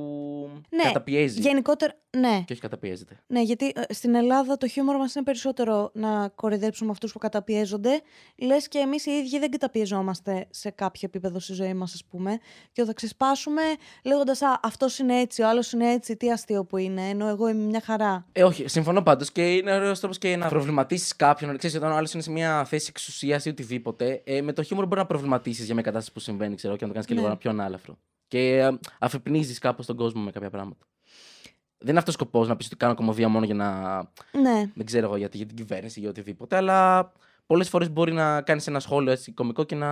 [0.71, 1.41] Ναι, καταπιέζει.
[1.41, 2.43] Γενικότερα, ναι.
[2.47, 3.21] Και όχι καταπιέζεται.
[3.27, 8.01] Ναι, γιατί ε, στην Ελλάδα το χιούμορ μας είναι περισσότερο να κοροϊδέψουμε αυτούς που καταπιέζονται.
[8.37, 12.39] Λες και εμείς οι ίδιοι δεν καταπιεζόμαστε σε κάποιο επίπεδο στη ζωή μας, ας πούμε.
[12.73, 13.63] Και θα ξεσπάσουμε
[14.05, 17.49] λέγοντας «Α, αυτός είναι έτσι, ο άλλος είναι έτσι, τι αστείο που είναι, ενώ εγώ
[17.49, 18.27] είμαι μια χαρά».
[18.33, 21.57] Ε, όχι, συμφωνώ πάντως και είναι ωραίος τρόπος και να προβληματίσεις κάποιον.
[21.59, 24.87] Ξέρεις, όταν ο άλλος είναι σε μια θέση εξουσίας ή οτιδήποτε, ε, με το χιούμορ
[24.87, 27.21] μπορεί να προβληματίσεις για μια κατάσταση που συμβαίνει, ξέρω, και να το κάνεις και Ναι.
[27.21, 27.99] λίγο πιο ανάλαφρο.
[28.29, 30.87] Και ε, αφυπνίζεις κάπως τον κόσμο με κάποια πράγματα.
[31.79, 33.97] Δεν είναι αυτός ο σκοπός να πεις ότι κάνω κομμωδία μόνο για να.
[34.41, 34.71] Ναι.
[34.75, 37.13] Δεν ξέρω εγώ γιατί, για την κυβέρνηση ή για οτιδήποτε, αλλά
[37.47, 39.89] πολλές φορές μπορεί να κάνεις ένα σχόλιο έτσι κωμικό και να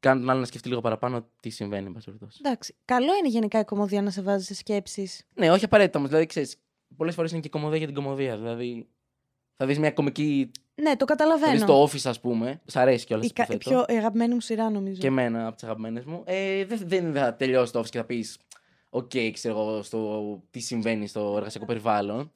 [0.00, 2.40] κάνει τον άλλο να σκεφτεί λίγο παραπάνω τι συμβαίνει, εν πάση περιπτώσει.
[2.44, 5.26] Εντάξει, καλό είναι γενικά η κωμωδία να σε βάζει σε σκέψεις.
[5.34, 6.10] Ναι, όχι απαραίτητα όμως.
[6.10, 6.56] Δηλαδή, ξέρεις,
[6.96, 8.36] πολλές φορές είναι και κωμωδία για την κωμωδία.
[8.36, 8.88] Δηλαδή,
[9.56, 10.50] θα δεις μια κωμική.
[10.74, 11.58] Ναι, το Θα καταλαβαίνω.
[11.58, 12.60] δει το office, ας πούμε.
[12.66, 13.26] Σ' αρέσει κιόλας.
[13.26, 15.00] η κα- η πιο αγαπημένη μου σειρά νομίζω.
[15.00, 16.22] Και εμένα από τις αγαπημένες μου.
[16.26, 18.38] Ε, δεν, δεν θα τελειώσει το office και θα πεις.
[18.90, 22.32] Οκ, ξέρω εγώ στο τι συμβαίνει στο εργασιακό περιβάλλον.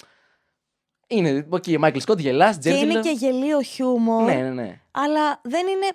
[1.09, 4.25] Είναι εκεί, Michael Scott, γελάς, Και είναι και γελίο χιούμορ.
[4.25, 4.81] Ναι, ναι, ναι.
[4.91, 5.87] Αλλά δεν είναι.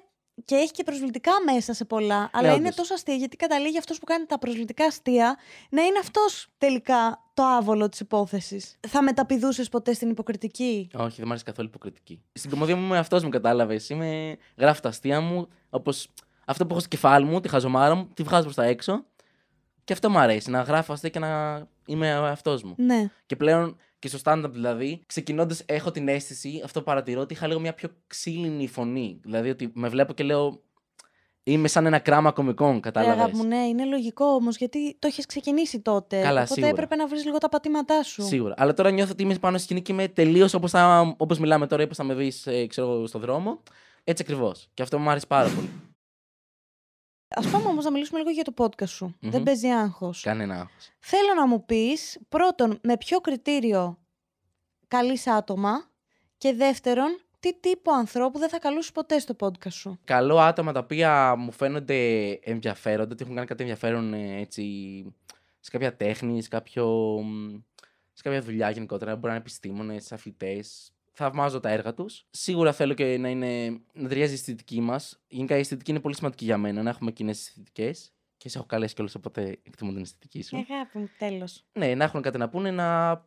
[0.45, 2.29] Και έχει και προσβλητικά μέσα σε πολλά.
[2.33, 2.75] Αλλά είναι όντως.
[2.75, 5.37] τόσο αστεία γιατί καταλήγει αυτός που κάνει τα προσβλητικά αστεία
[5.69, 8.77] να είναι αυτός τελικά το άβολο της υπόθεσης.
[8.87, 12.21] Θα μεταπηδούσες ποτέ στην υποκριτική; Όχι, δεν μου αρέσει καθόλου υποκριτική.
[12.33, 13.89] Στην κομμωδία μου είμαι αυτός, μου κατάλαβες.
[13.89, 14.37] Είμαι...
[14.57, 16.09] Γράφω τα αστεία μου, όπως
[16.45, 19.05] αυτό που έχω στο κεφάλι μου, τη χαζομάρα μου, τη βγάζω προς τα έξω.
[19.83, 22.75] Και αυτό μου αρέσει, να γράφω αστεία και να είμαι αυτός μου.
[22.77, 23.09] Ναι.
[23.25, 27.59] Και πλέον και στο stand-up δηλαδή, ξεκινώντας, έχω την αίσθηση, αυτό παρατηρώ, ότι είχα λίγο
[27.59, 29.19] μια πιο ξύλινη φωνή.
[29.23, 30.61] Δηλαδή ότι με βλέπω και λέω.
[31.43, 35.07] Είμαι σαν ένα κράμα κομικών, Ρε κατάλαβες; αγάπη μου, ναι, είναι λογικό όμως γιατί το
[35.07, 36.21] έχει ξεκινήσει τότε.
[36.21, 36.71] Καλά, οπότε σίγουρα.
[36.71, 38.23] έπρεπε να βρεις λίγο τα πατήματά σου.
[38.23, 38.53] Σίγουρα.
[38.57, 40.71] Αλλά τώρα νιώθω ότι είμαι πάνω στη σκηνή και είμαι τελείως όπως
[41.17, 42.33] όπως μιλάμε τώρα, όπως θα με δει
[42.67, 43.63] ξέρω, στον δρόμο.
[44.03, 44.69] Έτσι ακριβώς.
[44.73, 45.69] Και αυτό μου άρεσε πάρα πολύ.
[47.33, 49.15] Α πάμε όμως να μιλήσουμε λίγο για το podcast σου.
[49.19, 49.31] Μμμ.
[49.31, 50.21] Δεν παίζει άγχος.
[50.21, 50.91] Κανένα άγχος.
[50.99, 53.97] Θέλω να μου πεις πρώτον με ποιο κριτήριο
[54.87, 55.89] καλείς άτομα
[56.37, 60.79] και δεύτερον τι τύπο ανθρώπου δεν θα καλούσε ποτέ στο podcast σου; Καλό άτομα τα
[60.79, 64.63] οποία μου φαίνονται ενδιαφέροντα, ότι έχουν κάνει κάτι ενδιαφέρον ε, έτσι,
[65.59, 66.87] σε κάποια τέχνη, σε, κάποιο,
[67.23, 67.59] μ,
[68.13, 69.11] σε κάποια δουλειά γενικότερα.
[69.11, 70.93] Μπορεί να είναι επιστήμονες, αθλητές.
[71.21, 72.25] Θαυμάζω τα έργα τους.
[72.29, 75.21] Σίγουρα θέλω και να, είναι, να ταιριάζει η αισθητική μας.
[75.27, 78.13] Γενικά η αισθητική είναι πολύ σημαντική για μένα, να έχουμε κοινές αισθητικές.
[78.37, 80.57] Και σε έχω καλέσει κιόλας, οπότε εκτιμώ την αισθητική σου.
[80.57, 81.65] Αγάπη μου, τέλος.
[81.73, 83.21] Ναι, να έχουν κάτι να πούνε, να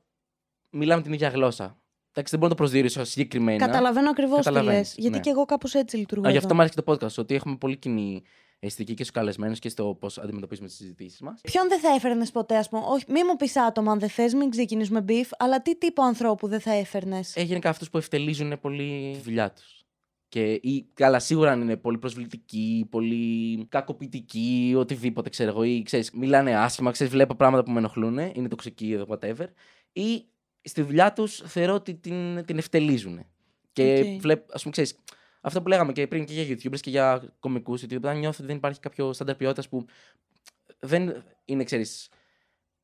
[0.71, 1.65] μιλάμε την ίδια γλώσσα.
[2.11, 3.67] Εντάξει, δεν μπορώ να το προσδιορίσω συγκεκριμένα.
[3.67, 4.53] Καταλαβαίνω ακριβώς τι λες.
[4.55, 5.21] Καταλαβαίνεις, Γιατί ναι.
[5.23, 6.27] και εγώ κάπως έτσι λειτουργώ.
[6.27, 6.45] Α, γι' εδώ.
[6.45, 8.23] αυτό μου αρέσει και το podcast, ότι έχουμε πολύ κοινή
[8.67, 11.41] αισθητική και στους καλεσμένους και στο πώς αντιμετωπίζουμε τις συζητήσεις μας.
[11.41, 14.35] Ποιον δεν θα έφερνες ποτέ, ας πούμε; Όχι, μη μου πεις άτομα αν δεν θες,
[14.35, 18.61] μην ξεκινήσουμε beef, αλλά τι τύπο ανθρώπου δεν θα έφερνες; Ε, γενικά αυτούς που ευτελίζουν
[18.61, 19.85] πολύ τη δουλειά τους.
[20.29, 26.11] Και ή, καλά, σίγουρα αν είναι πολύ προσβλητικοί, πολύ κακοποιητικοί, οτιδήποτε ξέρω εγώ, ή ξέρεις,
[26.11, 29.47] μιλάνε άσχημα, ξέρεις, βλέπω πράγματα που με ενοχλούν, είναι τοξικοί, whatever.
[29.93, 30.25] Ή
[30.63, 33.27] στη δουλειά τους θεωρώ ότι την, την ευτελίζουν.
[33.73, 34.21] Και Οκ.
[34.21, 34.97] βλέπω, ας πούμε, ξέρεις,
[35.47, 38.47] αυτό που λέγαμε και πριν και για YouTubers και για κωμικούς, ότι όταν νιώθω ότι
[38.47, 39.85] δεν υπάρχει κάποιο στάνταρ ποιότητας που
[40.79, 42.09] δεν είναι, ξέρεις,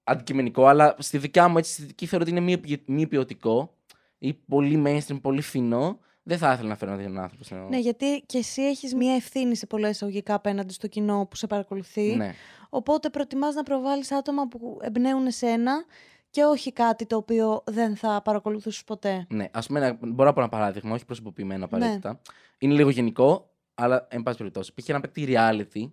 [0.05, 3.75] αντικειμενικό, αλλά στη δικιά μου έτσι, αισθητική θεωρώ ότι είναι μη, ποιο- μη ποιοτικό
[4.19, 5.99] ή πολύ mainstream, πολύ φθηνό.
[6.23, 7.55] Δεν θα ήθελα να φέρω έναν άνθρωπο στο.
[7.55, 11.47] Ναι, γιατί και εσύ έχεις μία ευθύνη σε πολλά εισαγωγικά απέναντι στο κοινό που σε
[11.47, 12.15] παρακολουθεί.
[12.17, 12.35] ναι.
[12.69, 15.85] Οπότε προτιμάς να προβάλλεις άτομα που εμπνέουν εσένα
[16.31, 19.27] και όχι κάτι το οποίο δεν θα παρακολουθήσεις ποτέ.
[19.29, 19.49] ναι.
[19.53, 21.65] Α πούμε, ένα- μπορώ να πω ένα παράδειγμα, όχι προσωποποιημένο Ναι.
[21.65, 22.21] απαραίτητα.
[22.59, 24.75] Είναι λίγο γενικό, αλλά εν πάση περιπτώσει.
[24.75, 24.89] Π.χ.
[24.89, 25.91] ένα παίκτη reality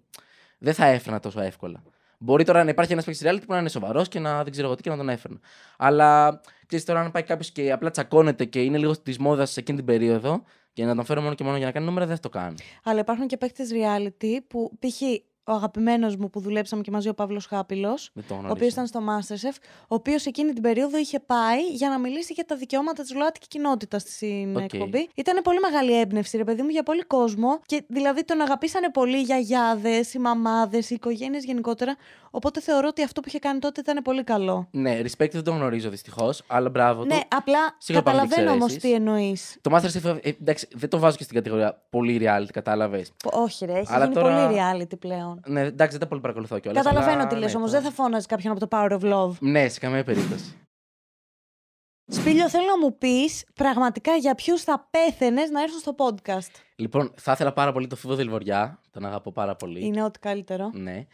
[0.58, 1.84] δεν θα έφερνα τόσο εύκολα.
[2.20, 4.68] Μπορεί τώρα να υπάρχει ένας παίκτης reality που να είναι σοβαρός και να δεν ξέρω
[4.68, 5.40] εγώ τι και να τον έφερνα.
[5.78, 9.60] Αλλά ξέρεις τώρα, αν πάει κάποιος και απλά τσακώνεται και είναι λίγο της μόδας σε
[9.60, 12.16] εκείνη την περίοδο και να τον φέρω μόνο και μόνο για να κάνει νούμερα, δεν
[12.16, 12.56] θα το κάνω.
[12.84, 15.02] Αλλά υπάρχουν και παίκτες reality που π.χ.
[15.48, 18.54] ο αγαπημένος μου που δουλέψαμε και μαζί ο Παύλος Χάπηλος, Δεν το ο γνωρίζω.
[18.54, 22.46] οποίος ήταν στο Masterchef, ο οποίος εκείνη την περίοδο είχε πάει για να μιλήσει για
[22.46, 24.74] τα δικαιώματα της ΛΟΑΤΚΙ κοινότητας στην Οκ.
[24.74, 25.10] εκπομπή.
[25.16, 29.18] Ήταν πολύ μεγάλη έμπνευση, ρε παιδί μου, για πολύ κόσμο και δηλαδή τον αγαπήσανε πολύ
[29.18, 31.96] οι γιαγιάδες, οι μαμάδες, οι οικογένειες γενικότερα.
[32.32, 34.68] Οπότε θεωρώ ότι αυτό που είχε κάνει τότε ήταν πολύ καλό.
[34.72, 37.28] Ναι, respect δεν το γνωρίζω δυστυχώς, αλλά μπράβο Ναι, του.
[37.38, 38.82] απλά Σίγουρα υπάρχουν καταλαβαίνω όμως εξαιρέσεις.
[38.82, 39.58] τι εννοείς.
[39.62, 43.12] Το Masterchef, ε, εντάξει, δεν το βάζω και στην κατηγορία πολύ reality, κατάλαβες.
[43.32, 45.37] Όχι, ρε, έχει Αλλά γίνει τώρα- πολύ reality πλέον.
[45.46, 46.84] Ναι, εντάξει, δεν τα πολύ παρακολουθώ κιόλας.
[46.84, 49.38] Καταλαβαίνω τι λες όμως, δεν θα φώναζε κάποιον από το Power of Love.
[49.40, 50.56] Ναι, σε καμία περίπτωση.
[52.12, 56.52] Σπίλιο, θέλω να μου πεις πραγματικά για ποιους θα πέθαινες να έρθουν στο podcast.
[56.76, 58.82] λοιπόν, θα ήθελα πάρα πολύ το Φίβο Δελβοριά.
[58.92, 59.86] Τον αγαπώ πάρα πολύ.
[59.86, 60.70] Είναι ό,τι καλύτερο.
[60.74, 61.06] Ναι.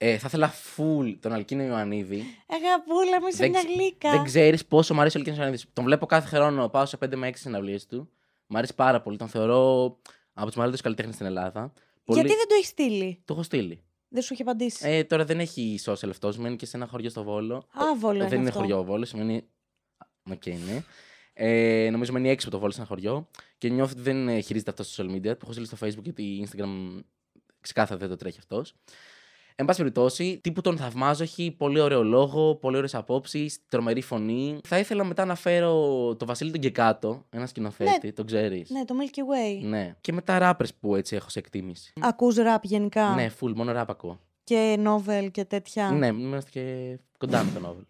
[0.00, 2.24] Ε, θα ήθελα full τον Αλκίνο Ιωαννίδη.
[2.46, 4.10] Αγαπούλα μου, είσαι Δεν μια ξε- γλύκα.
[4.10, 5.66] Δεν ξέρεις πόσο μου αρέσει ο Αλκίνος Ιωαννίδης.
[5.72, 8.10] Τον βλέπω κάθε χρόνο, πάω σε 5 με 6 συναυλίες του.
[8.46, 9.16] Μ' αρέσει πάρα πολύ.
[9.16, 9.84] Τον θεωρώ
[10.32, 11.72] από τους μεγαλύτερους καλλιτέχνες στην Ελλάδα.
[12.08, 12.20] Πολύ...
[12.20, 13.82] Γιατί δεν το έχεις στείλει; Το έχω στείλει.
[14.08, 16.32] Δεν σου είχε απαντήσει; Ε, τώρα δεν έχει social αυτό.
[16.36, 17.66] Μένει και σε ένα χωριό στο Βόλο.
[17.72, 18.60] Άβολο δεν είναι αυτό.
[18.60, 19.48] χωριό ο Βόλος, σημαίνει.
[20.30, 20.84] Οκ, ναι.
[21.32, 23.28] Ε, νομίζω μένει έξω από το Βόλο σε ένα χωριό
[23.58, 25.22] και νιώθω ότι δεν ε, χειρίζεται αυτό στο social media.
[25.22, 27.00] Το έχω στείλει στο Facebook γιατί Instagram
[27.60, 28.74] ξεκάθαρα δεν το τρέχει αυτός.
[29.60, 34.60] Εν πάση περιπτώσει, τύπου τον θαυμάζω, έχει πολύ ωραίο λόγο, πολύ ωραίες απόψεις, τρομερή φωνή.
[34.64, 35.72] Θα ήθελα μετά να φέρω
[36.16, 38.70] το Βασίλη τον Γκεκάτο, ένα σκηνοθέτη, τον ξέρεις.
[38.70, 39.62] Ναι, το Milky Way.
[39.62, 39.96] Ναι.
[40.00, 41.92] Και μετά rappers που έτσι έχω σε εκτίμηση.
[42.00, 44.20] Ακούς rap γενικά; Ναι, full, μόνο rap ακούω.
[44.44, 47.86] Και novel και τέτοια; Ναι, είμαστε και κοντά με το novel.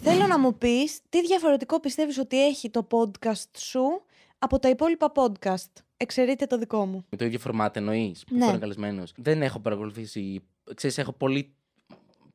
[0.00, 4.02] Θέλω να μου πεις τι διαφορετικό πιστεύεις ότι έχει το podcast σου
[4.38, 7.04] από τα υπόλοιπα podcast; Εξαιρείται το δικό μου.
[7.10, 8.44] Με το ίδιο φορμάτ εννοείς που Ναι.
[8.44, 9.02] φέρνει καλεσμένου.
[9.16, 10.42] Δεν έχω παρακολουθήσει.
[10.74, 11.54] Ξέρεις, έχω πολύ.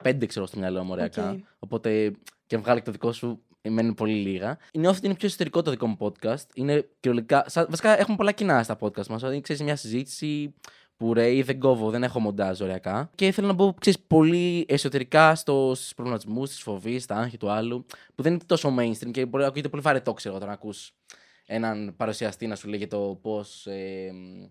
[0.04, 1.32] Πέντε ξέρω στο μυαλό μου, ωριακά.
[1.32, 1.38] Οκ.
[1.60, 2.12] Οπότε
[2.48, 3.44] και βγάλει και το δικό σου.
[3.62, 4.58] ε, Μένουν πολύ λίγα.
[4.74, 6.44] Νιώθω ότι είναι πιο εσωτερικό το δικό μου podcast.
[6.54, 7.44] Είναι κυριολεκτικά.
[7.48, 9.20] Σα, βασικά έχουμε πολλά κοινά στα podcast μας.
[9.22, 10.54] Δηλαδή, ξέρεις, μια συζήτηση
[10.98, 13.10] που ρέει, δεν κόβω, δεν έχω μοντάζ ωριακά.
[13.16, 17.50] Και θέλω να μπω, ξέρεις, πολύ εσωτερικά στο, στους προβληματισμούς, στις φοβίες, στα άγχη του
[17.50, 17.86] άλλου,
[18.16, 20.92] που δεν είναι τόσο mainstream και μπορεί να ακούγεται πολύ βαρετό, ξέρω, όταν ακούς
[21.52, 24.46] έναν παρουσιαστή να σου λέει για το πώς, ε, μ,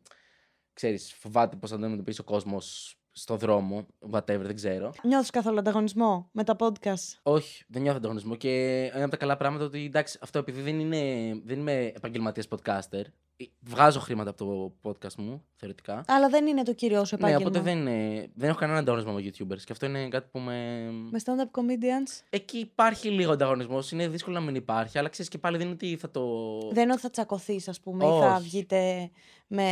[0.73, 4.93] ξέρεις, φοβάται πώς θα αντιμετωπίσει ο κόσμος στο δρόμο, whatever, δεν ξέρω.
[5.03, 9.37] Νιώθεις καθόλου ανταγωνισμό με τα podcast; Όχι, δεν νιώθω ανταγωνισμό και ένα από τα καλά
[9.37, 13.03] πράγματα ότι εντάξει, αυτό επειδή δεν, είναι, δεν είμαι επαγγελματίας podcaster, ε,
[13.61, 16.05] βγάζω χρήματα από το podcast μου, θεωρητικά.
[16.07, 17.49] Αλλά δεν είναι το κύριο σου Ναι, επάγγελμα.
[17.51, 20.89] οπότε δεν, ε, δεν έχω κανέναν ανταγωνισμό με YouTubers και αυτό είναι κάτι που με.
[21.11, 22.23] Με stand-up comedians.
[22.31, 25.75] Εκεί υπάρχει λίγο ανταγωνισμός, είναι δύσκολο να μην υπάρχει, αλλά ξέρεις και πάλι δεν είναι
[25.75, 26.23] ότι θα το.
[26.73, 28.43] Δεν είναι ότι θα τσακωθείς, ας πούμε, ή θα Όχι.
[28.43, 29.11] βγείτε
[29.47, 29.67] με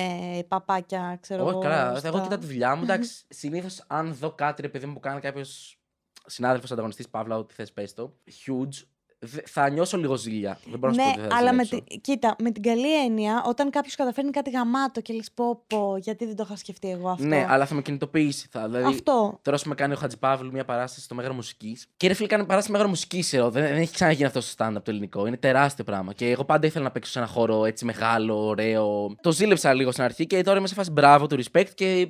[0.48, 1.60] παπάκια, ξέρω Όχι, εγώ.
[1.60, 1.96] καλά.
[1.98, 2.82] στα- Εγώ κοιτάω τη δουλειά μου.
[2.82, 5.78] Εντάξει, συνήθως αν δω κάτι, ρε παιδί μου, που κάνει κάποιος
[6.26, 8.12] συνάδελφος ανταγωνιστής, Παύλα, ό,τι θες, πες το,
[8.46, 8.95] huge, δε-
[9.44, 10.58] θα νιώσω λίγο ζήλια.
[10.70, 11.86] Δεν μπορώ να σου Ναι, πω ότι θα αλλά με ζηλέψω.
[11.88, 11.98] τη...
[11.98, 16.26] κοίτα, με την καλή έννοια, όταν κάποιος καταφέρνει κάτι γαμάτο και λες πω, πω, γιατί
[16.26, 17.24] δεν το είχα σκεφτεί εγώ αυτό.
[17.26, 18.48] Ναι, αλλά θα με κινητοποιήσει.
[18.50, 19.38] Θα, δηλαδή, Αυτό.
[19.42, 21.86] Τώρα, σου με κάνει ο Χατζη Παύλου μια παράσταση στο Μέγαρο Μουσικής.
[21.96, 24.82] Και ρε φίλε, κάνει παράσταση στο Μέγαρο Μουσικής, δεν, δεν έχει ξαναγίνει αυτό στο stand-up
[24.82, 25.26] το ελληνικό.
[25.26, 26.12] Είναι τεράστιο πράγμα.
[26.12, 29.16] Και εγώ πάντα ήθελα να παίξω σε ένα χώρο έτσι μεγάλο, ωραίο.
[29.20, 32.08] Το ζήλεψα λίγο στην αρχή και τώρα είμαι σε φάση μπράβο του respect και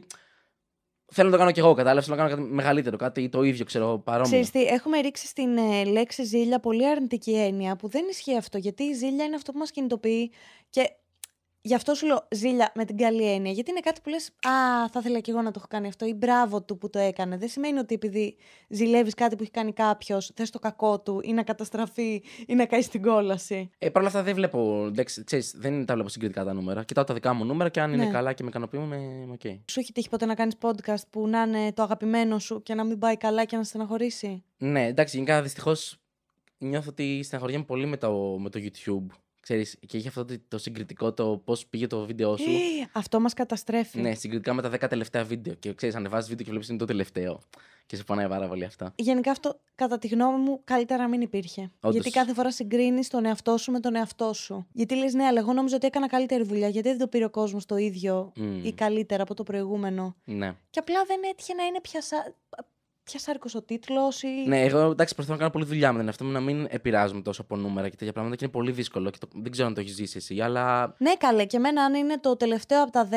[1.12, 1.74] θέλω να το κάνω κι εγώ.
[1.74, 2.04] Κατάλαβες.
[2.04, 4.30] Θέλω να κάνω κάτι μεγαλύτερο, κάτι το ίδιο, ξέρω, παρόμοιο.
[4.30, 8.58] Ξέρεις τι, έχουμε ρίξει στην ε, λέξη ζήλια πολύ αρνητική έννοια που δεν ισχύει αυτό.
[8.58, 10.30] Γιατί η ζήλια είναι αυτό που μας κινητοποιεί
[10.70, 10.90] και
[11.66, 13.52] γι' αυτό σου λέω ζήλια με την καλή έννοια.
[13.52, 16.06] Γιατί είναι κάτι που λες Α, θα ήθελα κι εγώ να το έχω κάνει αυτό
[16.06, 17.36] ή μπράβο του που το έκανε.
[17.36, 18.36] Δεν σημαίνει ότι επειδή
[18.68, 22.66] ζηλεύεις κάτι που έχει κάνει κάποιος, θες το κακό του ή να καταστραφεί ή να
[22.66, 23.70] καεί στην κόλαση.
[23.78, 24.84] Ε, Παρ' όλα αυτά δεν βλέπω.
[24.86, 26.84] εντάξει, Ξέρεις, δεν τα βλέπω συγκριτικά τα νούμερα.
[26.84, 28.10] Κοιτάω τα δικά μου νούμερα και αν είναι Ναι.
[28.10, 29.40] καλά και με ικανοποιούν, με είμαι οκ.
[29.70, 32.84] Σου έχει τύχει ποτέ να κάνεις podcast που να είναι το αγαπημένο σου και να
[32.84, 35.96] μην πάει καλά και να στεναχωρήσει; Ναι, εντάξει, γενικά δυστυχώς
[36.58, 39.06] νιώθω ότι στεναχωριέμαι πολύ με το, με το YouTube.
[39.48, 42.50] Ξέρεις, και έχει αυτό το, το συγκριτικό το πώς πήγε το βίντεο σου.
[42.50, 44.00] Ε, Αυτό μας καταστρέφει.
[44.00, 45.54] ναι, συγκριτικά με τα 10 τελευταία βίντεο.
[45.54, 47.40] Και ξέρεις, ανεβάζεις βίντεο και βλέπεις είναι το τελευταίο.
[47.86, 48.92] Και σε πονάει πάρα πολύ αυτό.
[48.96, 51.60] Γενικά αυτό, κατά τη γνώμη μου, καλύτερα να μην υπήρχε.
[51.80, 51.94] Όντως.
[51.94, 54.66] Γιατί κάθε φορά συγκρίνεις τον εαυτό σου με τον εαυτό σου.
[54.72, 56.68] Γιατί λες, ναι, αλλά εγώ νόμιζα ότι έκανα καλύτερη δουλειά.
[56.68, 58.64] Γιατί δεν το πήρε ο κόσμος το ίδιο Μμ.
[58.64, 60.16] ή καλύτερα από το προηγούμενο.
[60.24, 60.56] Ναι.
[60.70, 62.34] Και απλά δεν έτυχε να είναι πιασα...
[63.10, 64.44] πιασάρικο ο τίτλος ή.
[64.46, 67.22] Ναι, εγώ εντάξει, προσπαθώ να κάνω πολύ δουλειά με τον εαυτό μου να μην επηρεάζομαι
[67.22, 69.10] τόσο από νούμερα και τέτοια πράγματα και είναι πολύ δύσκολο.
[69.10, 70.94] Και το, δεν ξέρω αν το έχεις ζήσει εσύ, αλλά.
[70.98, 71.44] Ναι, καλέ.
[71.44, 73.14] Και εμένα, αν είναι το τελευταίο από τα 10,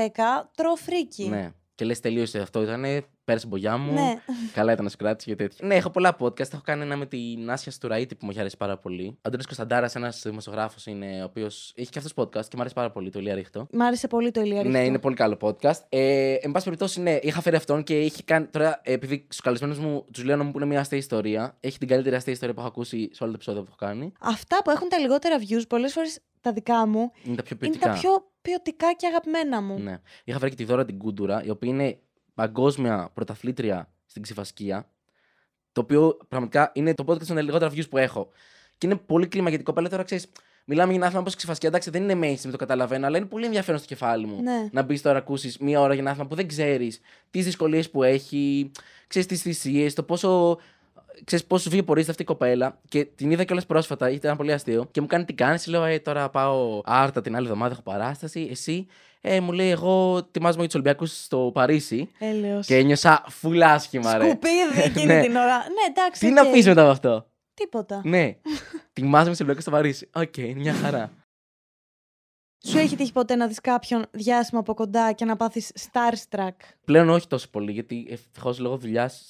[0.55, 1.27] τρώω φρίκι.
[1.27, 1.53] Ναι.
[1.79, 2.61] Και λες, τελείωσε αυτό.
[2.61, 3.93] Ήταν πέρασε μπογιά μου.
[3.93, 4.13] Ναι.
[4.53, 5.67] Καλά ήταν να σου κράτησε και τέτοια.
[5.67, 6.53] Ναι, έχω πολλά podcast.
[6.53, 9.07] Έχω κάνει ένα με την Άσια Στουραήτη που μου έχει αρέσει πάρα πολύ.
[9.07, 12.73] Ο Αντώνης Κωνσταντάρας, ένας δημοσιογράφος είναι, ο οποίος έχει και αυτός podcast και μου αρέσει
[12.75, 13.09] πάρα πολύ.
[13.09, 13.67] Το Ηλία Ρίχτο.
[13.71, 14.77] Μ' άρεσε πολύ το ηλιαρίχτο.
[14.77, 15.79] Ναι, είναι πολύ καλό podcast.
[15.89, 18.45] Ε, εν πάση περιπτώσει, ναι, είχα φέρει αυτόν και είχε κάνει.
[18.45, 21.77] Τώρα, ε, επειδή στους καλεσμένους μου τους λέω να μου πούνε μια αστεία ιστορία, έχει
[21.77, 24.11] την καλύτερη αστεία ιστορία που έχω ακούσει σε όλο το επεισόδιο που έχω κάνει.
[24.19, 27.69] Αυτά που έχουν τα λιγότερα views, πολλές φορές τα δικά μου, Είναι τα πιο είναι
[27.71, 27.93] ποιοτικά.
[27.93, 29.79] τα πιο ποιοτικά και αγαπημένα μου.
[29.79, 29.99] Ναι.
[30.23, 31.99] Είχα φέρει και τη Δώρα την Κούντουρα, η οποία είναι
[32.33, 34.89] παγκόσμια πρωταθλήτρια στην ξυφασκία.
[35.71, 38.29] Το οποίο πραγματικά είναι το podcast με τα λιγότερα views που έχω.
[38.77, 40.27] Και είναι πολύ κρίμα γιατί η κοπέλα τώρα ξέρεις.
[40.65, 41.69] Μιλάμε για ένα άθλημα όπως ξιφασκία.
[41.69, 44.41] Εντάξει, δεν είναι mainstream, το καταλαβαίνω, αλλά είναι πολύ ενδιαφέρον στο κεφάλι μου.
[44.41, 44.69] Ναι.
[44.71, 48.03] Να μπεις τώρα, ακούσεις μία ώρα για ένα άθλημα που δεν ξέρεις τις δυσκολίες που
[48.03, 48.71] έχει,
[49.07, 50.59] ξέρεις τις θυσίες, το πόσο.
[51.23, 54.87] Ξέρεις πόσο βιοπορίζεται αυτή η κοπέλα και την είδα κιόλας πρόσφατα, ήταν πολύ αστείο.
[54.91, 58.47] Και μου κάνει τι κάνει, λέω: Ε, τώρα πάω Άρτα την άλλη εβδομάδα, έχω παράσταση.
[58.51, 58.87] Εσύ,
[59.21, 62.09] ε, μου λέει: Εγώ ετοιμάζομαι για τους Ολυμπιακούς στο Παρίσι.
[62.19, 62.65] Έλεος.
[62.65, 64.23] Και ένιωσα φουλ άσχημα, ρε.
[64.23, 65.21] Σκουπίδι εκείνη Ναι.
[65.21, 65.57] την ώρα.
[65.57, 66.19] Ναι, εντάξει.
[66.19, 66.33] Τι οκ.
[66.33, 68.01] να πει μετά από αυτό; Τίποτα.
[68.05, 68.35] ναι.
[68.93, 70.09] Ετοιμάζομαι στους Ολυμπιακούς στο Παρίσι.
[70.13, 71.11] Οκ, είναι μια χαρά.
[72.67, 76.49] Σου έχει τύχει ποτέ να δεις κάποιον διάσημο από κοντά και να πάθεις starstruck;
[76.85, 79.25] Πλέον όχι τόσο πολύ, γιατί ευτυχώς λόγω δουλειάς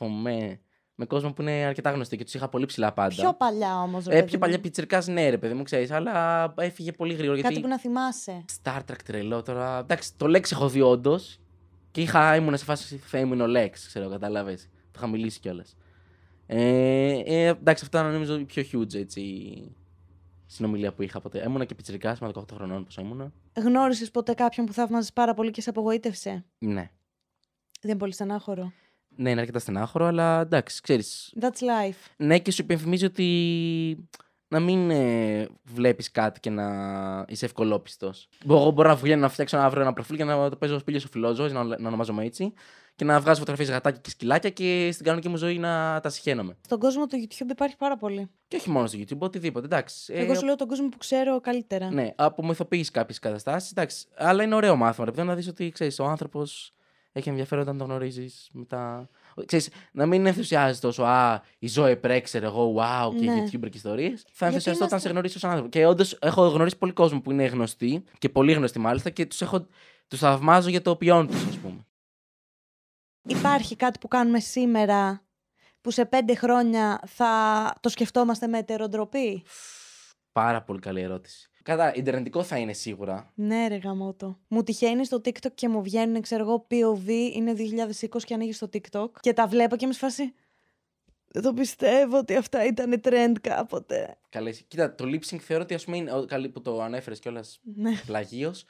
[0.00, 0.60] συναναστρέφομαι
[0.94, 3.14] με κόσμο που είναι αρκετά γνωστοί και τους είχα πολύ ψηλά πάντα.
[3.14, 4.06] Πιο παλιά όμως.
[4.06, 7.40] Ε, πιο παλιά πιτσυρικά, ναι, ρε παιδί μου, ξέρεις, αλλά έφυγε πολύ γρήγορα.
[7.40, 8.44] Κάτι Γιατί που να θυμάσαι.
[8.62, 9.78] Star Trek τρελό τώρα.
[9.78, 11.40] Εντάξει, το Lex έχω δει όντως.
[11.90, 14.68] Και είχα, ήμουν σε φάση Θεέ μου είναι ο Lex, ξέρω, κατάλαβες.
[14.72, 15.76] Το είχα μιλήσει κιόλας.
[16.46, 19.22] Ε, ε, εντάξει, αυτά είναι νομίζω η πιο huge έτσι,
[20.46, 21.42] συνομιλία που είχα ποτέ.
[21.46, 23.32] Ήμουνα και πιτσυρικά, με 18 χρονών πόσο ήμουνα.
[23.56, 26.90] Γνώρισες ποτέ κάποιον που θαύμαζε πάρα πολύ και σε απογοήτευσε; Ναι.
[27.80, 28.72] Δεν είναι πολύ στενάχωρο.
[29.16, 31.34] Ναι, είναι αρκετά στενάχωρο, αλλά εντάξει, ξέρεις.
[31.40, 31.96] That's life.
[32.16, 34.08] Ναι, και σου υπενθυμίζει ότι
[34.48, 36.66] να μην ε, βλέπεις κάτι και να
[37.28, 38.28] είσαι ευκολόπιστος.
[38.48, 41.08] Εγώ μπορώ να βγαίνω να φτιάξω αύριο ένα προφίλ και να το παίζω σπήλιο ο
[41.10, 42.52] φιλόζωος, να, να ονομάζομαι έτσι,
[42.94, 46.56] και να βγάζω φωτογραφίες γατάκια και σκυλάκια και στην κανονική μου ζωή να τα συχαίνομαι.
[46.64, 48.30] Στον κόσμο του YouTube υπάρχει πάρα πολύ.
[48.48, 49.66] Και όχι μόνο στο YouTube, οτιδήποτε.
[49.66, 50.12] Εντάξει.
[50.14, 51.90] Ε, Εγώ σου λέω τον κόσμο που ξέρω καλύτερα.
[51.90, 53.70] Ναι, απομυθοποιεί κάποιες καταστάσεις.
[53.70, 54.06] Εντάξει.
[54.16, 55.04] Αλλά είναι ωραίο μάθημα.
[55.04, 56.74] Ρε, παιδί, να δεις ότι ξέρεις, ο άνθρωπος
[57.12, 59.08] έχει ενδιαφέρον όταν τον γνωρίζεις μετά.
[59.46, 61.02] Ξέρεις, να μην ενθουσιάζεσαι τόσο.
[61.02, 63.44] Α, η ζωή πρέξερε εγώ, wow, και Ναι.
[63.44, 64.26] YouTuber και ιστορίες.
[64.32, 65.70] Θα ενθουσιαστώ όταν είμαστε- σε γνωρίσω σαν άνθρωπο.
[65.70, 69.40] Και όντως έχω γνωρίσει πολύ κόσμο που είναι γνωστοί και πολύ γνωστοί μάλιστα και τους
[69.40, 69.66] έχω.
[70.08, 71.86] Τους θαυμάζω για το ποιόν τους, ας πούμε.
[73.22, 75.22] Υπάρχει κάτι που κάνουμε σήμερα
[75.80, 79.42] που σε πέντε χρόνια θα το σκεφτόμαστε με ετεροντροπή.
[80.32, 81.49] Πάρα πολύ καλή ερώτηση.
[81.70, 83.30] Κατά, ιντερνετικό θα είναι σίγουρα.
[83.34, 84.38] Ναι, ρε γαμότο.
[84.48, 88.68] Μου τυχαίνει στο TikTok και μου βγαίνουν, ξέρω εγώ, POV, είναι 2020 και ανοίγεις στο
[88.72, 90.34] TikTok και τα βλέπω και είμαι σε φάση.
[91.28, 94.16] Δεν το πιστεύω ότι αυτά ήταν trend κάποτε.
[94.28, 94.62] Καλές.
[94.68, 96.12] Κοίτα, το lip sync θεωρώ ότι ας πούμε είναι.
[96.12, 97.90] ο- Καλή που το ανέφερες κιόλας Ναι.
[98.06, 98.64] πλαγίως.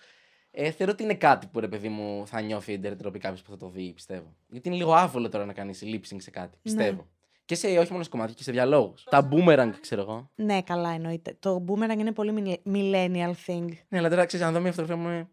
[0.50, 3.56] Ε, θεωρώ ότι είναι κάτι που ρε παιδί μου θα νιώθει ιντερνετικό κάποιος που θα
[3.56, 4.34] το δει, πιστεύω.
[4.48, 6.58] Γιατί είναι λίγο άβολο τώρα να κάνεις lip sync σε κάτι.
[6.62, 7.06] Πιστεύω.
[7.50, 9.04] Και σε όχι μόνο σε κομμάτια, και σε διαλόγους.
[9.04, 10.30] Τα boomerang, ξέρω εγώ.
[10.34, 11.36] Ναι, καλά εννοείται.
[11.38, 12.34] Το boomerang είναι πολύ
[12.64, 13.66] millenni- millennial thing.
[13.88, 15.08] Ναι, αλλά τώρα ξέρεις, αν δω μια φωτογραφία μου.
[15.10, 15.28] είναι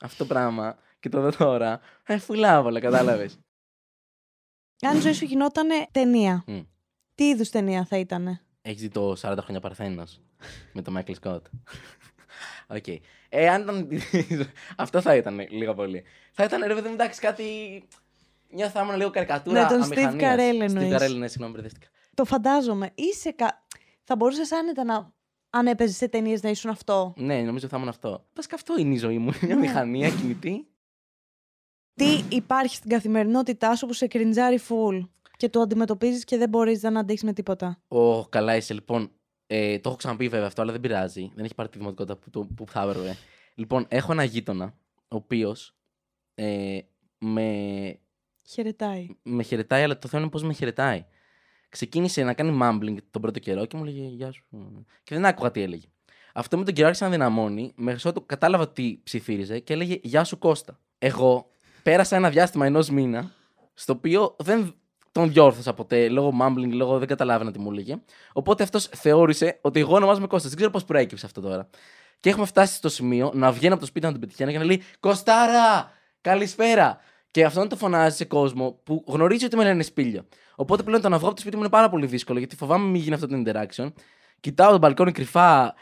[0.00, 1.80] Αυτό το πράγμα και το δω τώρα.
[2.06, 3.38] Ε, φουλ άβολα, κατάλαβες.
[4.88, 6.60] Αν η ζωή σου γινόταν ταινία, Μμ.
[7.14, 8.40] τι είδους ταινία θα ήταν.
[8.62, 10.20] Έχεις δει το 40 χρόνια Παρθένος
[10.72, 11.40] με τον Michael Scott.
[12.76, 12.86] Οκ.
[13.28, 13.88] Ε, αν ήταν.
[14.76, 16.04] Αυτό θα ήταν λίγο πολύ.
[16.32, 17.44] Θα ήταν ρε παιδί μου, εντάξει, κάτι.
[18.50, 19.62] Μια θα ήμουν λίγο καρικατούρα.
[19.62, 20.34] Ναι, τον Steve αμηχανίας.
[20.36, 20.94] Carell Steve εννοείς.
[20.94, 21.86] Carell, ναι, συγγνώμη, μπερδεύτηκα.
[22.14, 22.90] Το φαντάζομαι.
[22.94, 23.66] Είσαι κα...
[24.02, 25.14] Θα μπορούσες άνετα να.
[25.50, 28.26] Αν έπαιζες σε ταινίες να ήσουν αυτό; Ναι, νομίζω θα ήμουν αυτό.
[28.34, 29.30] Βασικά αυτό είναι η ζωή μου.
[29.42, 29.60] Μια Ναι.
[29.60, 30.66] μηχανία κινητή.
[31.94, 36.82] Τι υπάρχει στην καθημερινότητά σου που σε κριντζάρει full και το αντιμετωπίζεις και δεν μπορείς
[36.82, 38.74] να αντέξεις με τίποτα; Ω, καλά είσαι.
[38.74, 39.10] Λοιπόν,
[39.46, 41.30] ε, το έχω ξαναπεί βέβαια αυτό, αλλά δεν πειράζει.
[41.34, 43.16] Δεν έχει πάρει τη δημοτικότητα που, το, που θα έπρεπε.
[43.54, 44.74] Λοιπόν, έχω ένα γείτονα,
[45.08, 45.76] ο οποίος
[46.34, 46.78] ε,
[47.18, 47.98] με,
[48.48, 49.08] Χαιρετάει.
[49.22, 51.04] με χαιρετάει, αλλά το θέμα είναι πώς με χαιρετάει.
[51.68, 54.44] Ξεκίνησε να κάνει mumbling τον πρώτο καιρό και μου λέγε Γεια σου.
[55.02, 55.86] Και δεν άκουγα τι έλεγε.
[56.34, 60.24] Αυτό με τον καιρό άρχισε να δυναμώνει, μέχρι ότου κατάλαβα τι ψιθύριζε και έλεγε Γεια
[60.24, 60.78] σου Κώστα.
[60.98, 61.50] Εγώ
[61.82, 63.32] πέρασα ένα διάστημα ενός μήνα,
[63.74, 64.74] στο οποίο δεν
[65.12, 67.96] τον διόρθωσα ποτέ λόγω mumbling, λόγω δεν καταλάβαινα τι μου έλεγε.
[68.32, 70.48] Οπότε αυτός θεώρησε ότι εγώ ονομάζομαι Κώστα.
[70.48, 71.68] Δεν ξέρω πώς προέκυψε αυτό τώρα.
[72.20, 74.64] Και έχουμε φτάσει στο σημείο να βγαίνει από το σπίτι να τον πετυχαίνει και να
[74.64, 75.92] λέει Κωστάρα!
[76.20, 77.00] Καλησπέρα!
[77.36, 80.26] Και αυτό να το φωνάζει σε κόσμο που γνωρίζει ότι με λένε σπήλιο.
[80.54, 82.86] Οπότε πλέον το να βγω από το σπίτι μου είναι πάρα πολύ δύσκολο γιατί φοβάμαι
[82.86, 83.92] μην γίνει αυτό το interaction.
[84.40, 85.74] Κοιτάω το μπαλκόνι κρυφά.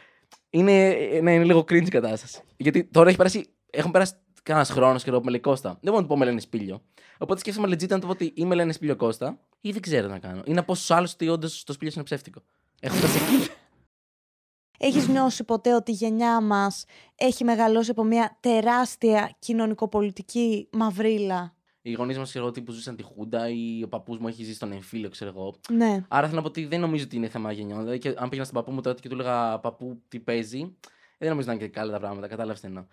[0.51, 2.41] Είναι, ναι, είναι λίγο cringe η κατάσταση.
[2.57, 5.69] Γιατί τώρα έχει περάσει, έχουν περάσει κανένας χρόνος και εγώ που με λέει Κώστα.
[5.69, 6.83] Δεν μπορώ να του πω με λένε σπήλιο.
[7.19, 10.07] Οπότε σκέφτομαι legit να του πω ότι ή με λένε σπήλιο Κώστα ή δεν ξέρω
[10.07, 10.43] τι να κάνω.
[10.45, 12.43] Ή να πω στου άλλους ότι όντως το σπήλιο είναι ψεύτικο.
[12.81, 13.51] Έχω φτάσει εκεί.
[14.79, 21.93] Έχεις νιώσει ποτέ ότι η γενιά μας έχει μεγαλώσει από μια τεράστια κοινωνικοπολιτική μαυρίλα; Οι
[21.93, 24.73] γονείς μας, ξέρω εγώ, που ζούσαν τη Χούντα ή ο παππούς μου έχει ζήσει στον
[24.73, 25.55] εμφύλιο, ξέρω εγώ.
[25.69, 26.05] Ναι.
[26.09, 27.79] Άρα θέλω να πω ότι δεν νομίζω ότι είναι θέμα γενιών.
[27.79, 30.77] Δηλαδή, και αν πήγαινα στον παππού μου τότε και του έλεγα Παππού, τι παίζει,
[31.19, 32.27] δεν νομίζω να είναι και καλά τα πράγματα.
[32.27, 32.85] Κατάλαβες τι εννοώ.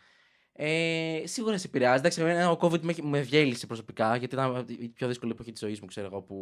[0.53, 1.99] Ε, σίγουρα σε επηρεάζει.
[1.99, 5.61] Εντάξει, εμένα ο COVID με, με διέλυσε προσωπικά, γιατί ήταν η πιο δύσκολη εποχή της
[5.61, 6.37] ζωής μου, ξέρω εγώ, που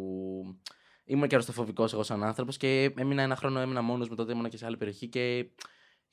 [1.04, 4.48] ήμουν και αρρωστοφοβικός εγώ σαν άνθρωπος και έμεινα ένα χρόνο έμεινα μόνος μου τότε ήμουν
[4.48, 5.50] και σε άλλη περιοχή και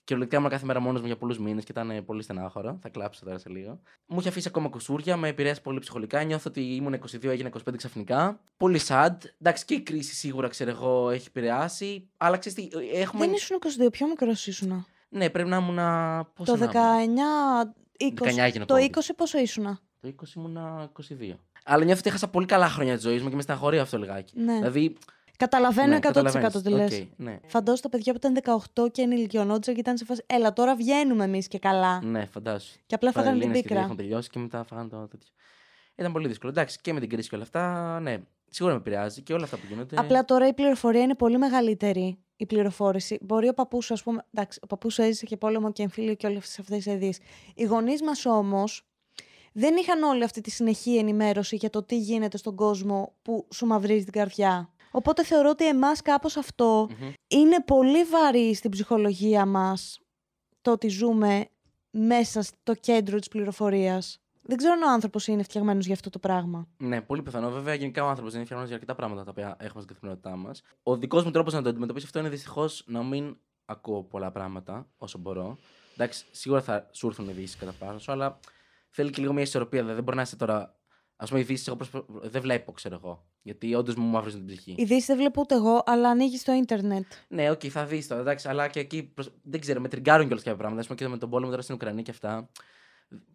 [0.07, 2.77] κυριολεκτικά ήμουν κάθε μέρα μόνος μου για πολλούς μήνες και ήταν πολύ στενάχωρο.
[2.81, 3.79] Θα κλάψω τώρα σε λίγο.
[4.05, 6.23] Μου είχε αφήσει ακόμα κουσούρια, με επηρέασε πολύ ψυχολογικά.
[6.23, 8.39] Νιώθω ότι ήμουν 22, έγινε 25 ξαφνικά.
[8.57, 9.15] Πολύ sad.
[9.41, 12.09] Εντάξει, και η κρίση σίγουρα ξέρω εγώ έχει επηρεάσει.
[12.17, 13.25] Αλλά ξέρεις τι, έχουμε.
[13.25, 13.57] Δεν ήσουν
[13.87, 14.85] 22, πιο μικρός ήσουν.
[15.09, 15.75] Ναι, πρέπει να ήμουν.
[16.45, 16.67] Το 19,
[17.97, 18.27] 20.
[18.27, 18.79] 19 έγινε Το COVID.
[18.79, 20.57] 20 πόσο ήσουν; Το 20 ήμουν
[21.09, 21.35] 22.
[21.69, 24.33] Αλλά νιώθω ότι έχασα πολύ καλά χρόνια της ζωής μου και με στεναχωρεί αυτό λιγάκι.
[24.39, 24.53] Ναι.
[24.53, 24.97] Δηλαδή.
[25.37, 26.61] Καταλαβαίνω ναι, 100% καταλαβαίνεις.
[26.61, 26.99] τι λες.
[26.99, 27.39] Οκ, ναι.
[27.47, 30.23] Φαντάζομαι τα παιδιά που ήταν 18 και ενηλικιωνόντουσαν και ήταν σε φάση.
[30.27, 32.01] Έλα, τώρα βγαίνουμε εμείς και καλά.
[32.03, 32.77] ναι, φαντάσου.
[32.85, 33.83] Και απλά φάγανε τις Πανελλήνιες και πίκρα.
[33.83, 35.29] Έχουν τελειώσει και μετά φάγανε το τέτοιο.
[35.95, 36.51] Ήταν πολύ δύσκολο.
[36.51, 38.17] Εντάξει, και με την κρίση και όλα αυτά, ναι.
[38.49, 39.95] Σίγουρα με επηρεάζει και όλα αυτά που γίνονται.
[39.99, 42.17] Απλά τώρα η πληροφορία είναι πολύ μεγαλύτερη.
[42.35, 43.17] Η πληροφόρηση.
[43.21, 44.25] Μπορεί ο παππούς σου, ας πούμε.
[44.33, 47.21] Εντάξει, ο παππούς σου έζησε και πόλεμο και εμφύλιο και όλες αυτές τις ειδήσεις.
[47.55, 48.85] Οι γονείς μας όμως
[49.59, 53.65] δεν είχαν όλη αυτή τη συνεχή ενημέρωση για το τι γίνεται στον κόσμο που σου
[53.65, 54.69] μαυρίζει την καρδιά.
[54.91, 57.11] Οπότε θεωρώ ότι εμάς κάπως αυτό Μμμ.
[57.27, 59.99] είναι πολύ βαρύ στην ψυχολογία μας
[60.61, 61.45] το ότι ζούμε
[61.89, 64.19] μέσα στο κέντρο της πληροφορίας.
[64.41, 66.67] Δεν ξέρω αν ο άνθρωπος είναι φτιαγμένος για αυτό το πράγμα.
[66.77, 67.49] Ναι, πολύ πιθανό.
[67.49, 70.35] Βέβαια, γενικά ο άνθρωπος δεν είναι φτιαγμένος για αρκετά πράγματα τα οποία έχουμε στην καθημερινότητά
[70.35, 70.61] μας.
[70.83, 74.87] Ο δικός μου τρόπος να το αντιμετωπίσω αυτό είναι δυστυχώς να μην ακούω πολλά πράγματα
[74.97, 75.57] όσο μπορώ.
[75.93, 78.39] Εντάξει, σίγουρα θα σου έρθουν ειδήσεις κατά πάνω σου, αλλά
[78.89, 79.79] θέλει και λίγο μια ισορροπία.
[79.79, 80.75] Δηλαδή, δεν μπορεί να είσαι τώρα.
[81.15, 83.27] Ας πούμε, ειδήσεις εγώ προσπα- δεν βλέπω, ξέρω εγώ.
[83.41, 84.75] Γιατί όντως μου μαυρίζουν την ψυχή.
[84.77, 87.05] Ειδήσει δεν βλέπω ούτε εγώ, αλλά ανοίγει το ίντερνετ.
[87.27, 89.03] Ναι, οκ, θα δεις τώρα, εντάξει, αλλά και εκεί.
[89.03, 90.81] προσ- Δεν ξέρω, με τριγκάρουν κιόλας κάποια πράγματα.
[90.83, 92.49] Ας πούμε, και με τον πόλεμο τώρα στην Ουκρανία και αυτά.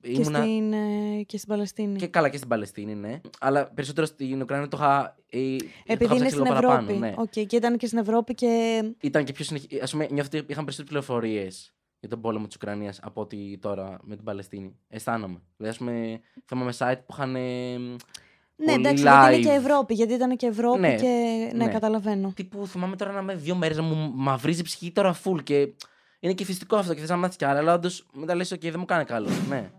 [0.00, 1.98] Και, στην, ε, και στην Παλαιστίνη.
[1.98, 3.20] Και καλά και στην Παλαιστίνη, ναι.
[3.40, 5.16] Αλλά περισσότερο στην Ουκρανία το είχα.
[5.30, 6.66] ε, το είχα Επειδή είναι ψάξει στην λίγο Ευρώπη.
[6.66, 7.14] παραπάνω, ναι.
[7.16, 8.82] Οκ, και ήταν και στην Ευρώπη και.
[9.00, 9.80] Ήταν και πιο συνεχή.
[9.80, 13.98] Α πούμε, νιώθω ότι είχαν περισσότερες πληροφορίες για τον πόλεμο της Ουκρανίας από ότι τώρα
[14.02, 14.76] με την Παλαιστίνη.
[14.88, 15.40] Αισθάνομαι.
[15.56, 17.36] Δηλαδή, ας πούμε, θυμάμαι site που είχαν.
[17.36, 17.96] ε, Ναι,
[18.56, 19.42] πολύ εντάξει, γιατί είναι live.
[19.42, 19.94] και Ευρώπη.
[19.94, 21.50] Γιατί ήταν και Ευρώπη Ναι, και.
[21.54, 21.72] Ναι, ναι.
[21.72, 22.32] καταλαβαίνω.
[22.36, 25.74] Τύπου θυμάμαι τώρα να με δύο μέρες να μου μαυρίζει η ψυχή τώρα full και.
[26.20, 28.60] Είναι και φυσικό αυτό και θες να μάθεις κι άλλα, αλλά όντως μετά λες: OK,
[28.62, 29.28] δεν μου κάνει καλό.
[29.48, 29.70] Ναι.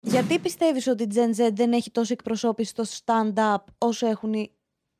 [0.00, 4.50] Γιατί πιστεύεις ότι η Gen Z δεν έχει τόση εκπροσώπηση στο stand-up όσο έχουν οι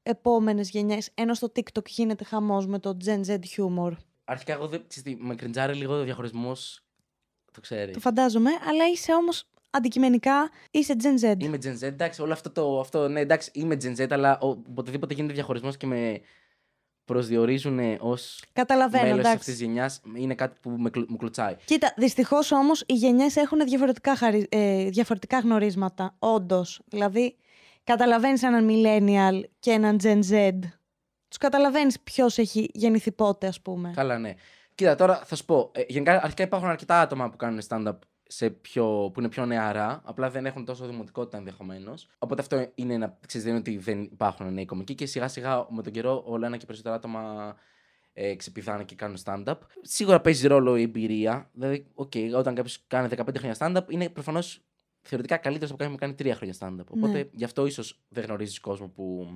[0.03, 3.93] επόμενες γενιές, ενώ στο TikTok γίνεται χαμός με το Gen Z humor;
[4.25, 4.85] Αρχικά, εγώ δεν.
[4.89, 6.81] ξέρεις τι, με κρεντζάρει λίγο ο διαχωρισμός.
[7.53, 7.95] Το ξέρεις.
[7.95, 11.35] Το φαντάζομαι, αλλά είσαι όμως αντικειμενικά είσαι Gen Z.
[11.39, 12.81] Είμαι Gen Z, εντάξει, όλο αυτό το.
[12.81, 16.21] Αυτό, ναι, εντάξει, είμαι Gen Z, αλλά ο- οποτεδήποτε γίνεται διαχωρισμός και με
[17.05, 19.51] προσδιορίζουν ως Καταλαβαίνω, μέλος αυτής εντάξει.
[19.51, 21.57] της γενιάς, είναι κάτι που με, κλου- μου κλωτσάει.
[21.65, 24.47] Κοίτα, δυστυχώς όμως οι γενιές έχουν διαφορετικά, χαρι...
[24.51, 26.17] ε, διαφορετικά γνωρίσματα.
[26.19, 26.81] Όντως.
[26.87, 27.37] Δηλαδή,
[27.85, 30.59] καταλαβαίνεις έναν millennial και έναν Gen Z.
[31.35, 33.93] Τους καταλαβαίνεις ποιος έχει γεννηθεί πότε, ας πούμε.
[33.95, 34.35] Καλά, ναι.
[34.75, 35.71] Κοίτα, τώρα θα σου πω.
[35.75, 40.01] Ε, γενικά, αρχικά υπάρχουν αρκετά άτομα που κάνουν stand-up σε πιο, που είναι πιο νεαρά,
[40.05, 42.09] απλά δεν έχουν τόσο δημοτικότητα ενδεχομένως.
[42.19, 43.19] Οπότε αυτό είναι ένα.
[43.27, 46.47] Ξέρεις, δεν είναι ότι δεν υπάρχουν νέοι κομικοί και σιγά σιγά με τον καιρό όλο
[46.47, 47.55] ένα και περισσότερα άτομα
[48.13, 49.59] ε, ξεπηδάνε και κάνουν stand-up.
[49.83, 51.51] Σίγουρα παίζει ρόλο η εμπειρία.
[51.53, 54.65] Δηλαδή, okay, όταν κάποιος κάνει 15 χρόνια stand-up, είναι προφανώς
[55.01, 56.87] θεωρητικά καλύτερος από κάποιον που κάνει 3 χρόνια stand-up.
[56.97, 57.29] Οπότε Ναι.
[57.33, 59.27] γι' αυτό ίσως δεν γνωρίζεις κόσμο που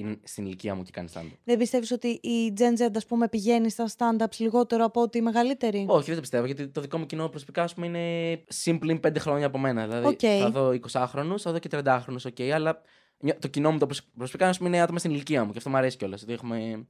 [0.00, 1.36] είναι στην ηλικία μου και κάνει stand-up.
[1.44, 5.20] Δεν πιστεύεις ότι η Gen Z, ας πούμε, πηγαίνει στα stand-ups λιγότερο από ότι η
[5.20, 8.70] μεγαλύτερη; Όχι, δεν το πιστεύω, γιατί το δικό μου κοινό προσωπικά ας πούμε, είναι συν
[8.70, 9.86] πλην 5 χρόνια από μένα.
[9.86, 10.18] Δηλαδή Οκ.
[10.40, 12.82] θα δω 20χρονους, θα δω και 30χρονου, οκ, αλλά
[13.18, 15.58] νιώ- το κοινό μου το προσ- προσωπικά ας πούμε, είναι άτομα στην ηλικία μου και
[15.58, 16.24] αυτό μου αρέσει κιόλας.
[16.24, 16.86] Δηλαδή έχουμε.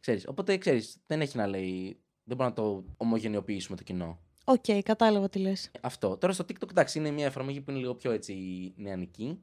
[0.00, 0.26] Ξέρεις.
[0.28, 1.96] Οπότε ξέρεις, δεν έχει να λέει.
[2.24, 4.18] Δεν μπορούμε να το ομογενειοποιήσουμε το κοινό.
[4.44, 5.70] Οκ, κατάλαβα τι λες.
[5.80, 6.16] Αυτό.
[6.16, 8.34] Τώρα στο TikTok, εντάξει, είναι μια εφαρμογή που είναι λίγο πιο έτσι
[8.76, 9.42] νεανική.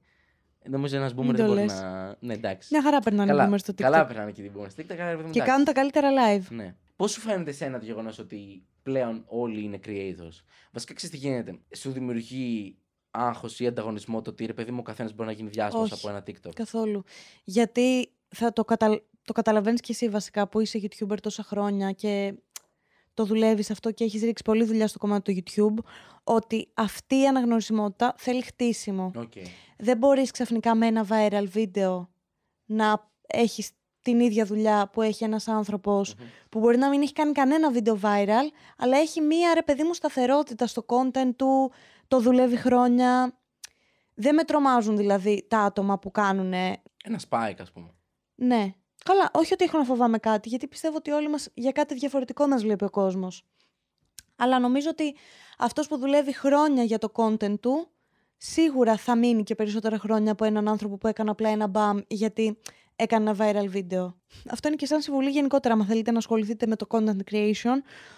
[0.65, 1.73] Νομίζω ένας boomer Μην δεν το μπορεί λες.
[1.73, 2.15] να.
[2.19, 2.67] Ναι, εντάξει.
[2.71, 3.81] Μια χαρά περνάνε καλά, οι boomers στο TikTok.
[3.81, 4.93] καλά περνάνε και οι boomers στο TikTok.
[4.93, 5.51] άρα, ρε παιδί μου, και εντάξει.
[5.51, 6.43] κάνουν τα καλύτερα live.
[6.49, 6.75] Ναι.
[6.95, 11.59] Πώς σου φαίνεται εσένα το γεγονός ότι πλέον όλοι είναι creators; Βασικά ξέρεις τι γίνεται.
[11.75, 12.77] Σου δημιουργεί
[13.11, 16.05] άγχος ή ανταγωνισμό το ότι ρε παιδί μου ο καθένας μπορεί να γίνει διάσημος Όχι.
[16.05, 17.03] από ένα TikTok; Καθόλου.
[17.43, 19.01] Γιατί θα το, κατα...
[19.23, 22.33] το καταλαβαίνεις και εσύ βασικά που είσαι YouTuber τόσα χρόνια και
[23.13, 25.83] το δουλεύεις αυτό και έχεις ρίξει πολλή δουλειά στο κομμάτι του YouTube,
[26.23, 29.11] ότι αυτή η αναγνωρισιμότητα θέλει χτίσιμο.
[29.15, 29.31] Οκ.
[29.81, 32.09] Δεν μπορείς ξαφνικά με ένα viral βίντεο
[32.65, 33.71] να έχεις
[34.01, 36.25] την ίδια δουλειά που έχει ένας άνθρωπος Μμμ.
[36.49, 39.93] που μπορεί να μην έχει κάνει κανένα βίντεο viral, αλλά έχει μία ρε παιδί μου
[39.93, 41.71] σταθερότητα στο content του,
[42.07, 43.33] το δουλεύει χρόνια.
[44.13, 47.89] Δεν με τρομάζουν δηλαδή τα άτομα που κάνουν Ένα spike, ας πούμε.
[48.35, 48.73] ναι.
[49.05, 52.47] Καλά, όχι ότι έχω να φοβάμαι κάτι, γιατί πιστεύω ότι όλοι μας για κάτι διαφορετικό
[52.47, 53.45] μας βλέπει ο κόσμος.
[54.35, 55.15] Αλλά νομίζω ότι
[55.57, 57.87] αυτός που δουλεύει χρόνια για το content του,
[58.41, 62.57] σίγουρα θα μείνει και περισσότερα χρόνια από έναν άνθρωπο που έκανε απλά ένα μπαμ γιατί
[62.95, 64.19] έκανε ένα viral βίντεο.
[64.49, 67.77] Αυτό είναι και σαν συμβουλή γενικότερα, αν θέλετε να ασχοληθείτε με το content creation,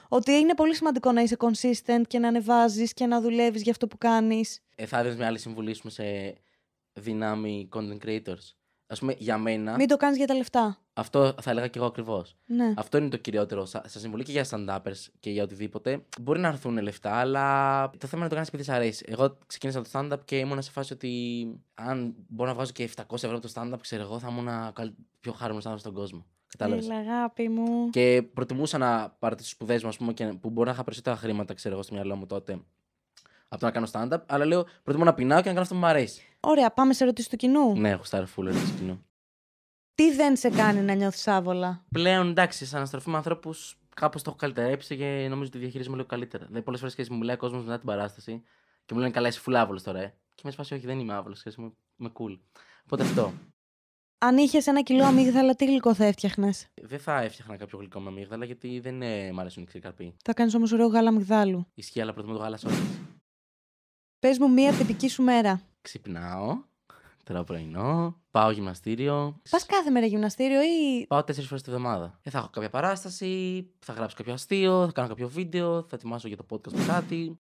[0.09, 3.87] ότι είναι πολύ σημαντικό να είσαι consistent και να ανεβάζεις και να δουλεύεις για αυτό
[3.87, 4.61] που κάνεις.
[4.75, 6.35] Ε, θα έδινε μια άλλη συμβουλή σου σε
[6.93, 8.60] δυνάμει content creators.
[8.91, 10.77] Α πούμε, για μένα, Μην το κάνεις για τα λεφτά.
[10.93, 12.35] αυτό θα έλεγα και εγώ ακριβώς.
[12.45, 12.73] Ναι.
[12.77, 13.65] Αυτό είναι το κυριότερο.
[13.65, 16.03] Σα σας συμβουλή και για stand-uppers και για οτιδήποτε.
[16.21, 19.05] Μπορεί να έρθουν λεφτά, αλλά το θέμα είναι να το κάνεις επειδή σ' αρέσει.
[19.07, 21.11] Εγώ ξεκίνησα το stand-up και ήμουν σε φάση ότι
[21.73, 24.93] αν μπορώ να βγάζω και 700 ευρώ από το stand-up, ξέρω εγώ, θα ήμουν καλ-
[25.19, 26.25] πιο χαρούμενο άνθρωπος στον κόσμο.
[26.47, 27.89] Κατάλαβες; Έλα, αγάπη μου.
[27.89, 31.15] Και προτιμούσα να πάρω τις σπουδές μου, ας πούμε, και που μπορεί να είχα περισσότερα
[31.15, 32.59] χρήματα, ξέρω εγώ, στο μυαλό μου τότε.
[33.53, 35.79] Από το να κάνω stand-up, αλλά λέω προτιμώ να πεινάω και να κάνω αυτό που
[35.79, 36.21] μου αρέσει.
[36.39, 37.75] Ωραία, πάμε σε ερωτήσεις του κοινού.
[37.75, 39.05] Ναι, έχω στάρει full ερωτήσεις κοινού.
[39.95, 44.29] Τι δεν σε κάνει να νιώθεις άβολα; Πλέον εντάξει, σε αναστροφή με ανθρώπους κάπως το
[44.29, 46.45] έχω καλυτερέψει και νομίζω ότι διαχειρίζομαι λίγο καλύτερα.
[46.45, 48.43] Δηλαδή, πολλές φορές μου μιλάει ο κόσμος μετά την παράσταση
[48.85, 49.99] και μου λένε καλά, είσαι full άβολος τώρα.
[49.99, 50.13] Ε.
[50.35, 51.43] Και με σπάσει, όχι, δεν είμαι άβολος.
[51.57, 52.39] Είμαι, είμαι cool.
[52.83, 53.33] Οπότε αυτό.
[54.17, 58.09] Αν είχες ένα κιλό αμύγδαλα, τι γλυκό θα έφτιαχνες; Δεν θα έφτιαχνα κάποιο γλυκό με
[58.09, 60.15] αμύγδαλα γιατί δεν ε, μ' αρέσουν οι ξηρκαρποί.
[60.23, 61.67] Θα κάνεις όμως ωραίο γάλα αμυγδάλου.
[61.73, 62.75] Ισχύει, αλλά προτιμώ το γάλα σόγια.
[64.21, 65.61] Πες μου μία τυπική σου μέρα.
[65.81, 66.63] Ξυπνάω,
[67.23, 69.41] τρώω πρωινό, πάω γυμναστήριο.
[69.49, 71.05] Πας κάθε μέρα γυμναστήριο ή.
[71.07, 72.19] Πάω τέσσερις φορές τη βδομάδα.
[72.23, 76.27] Ε, θα έχω κάποια παράσταση, θα γράψω κάποιο αστείο, θα κάνω κάποιο βίντεο, θα ετοιμάσω
[76.27, 77.39] για το podcast μου κάτι.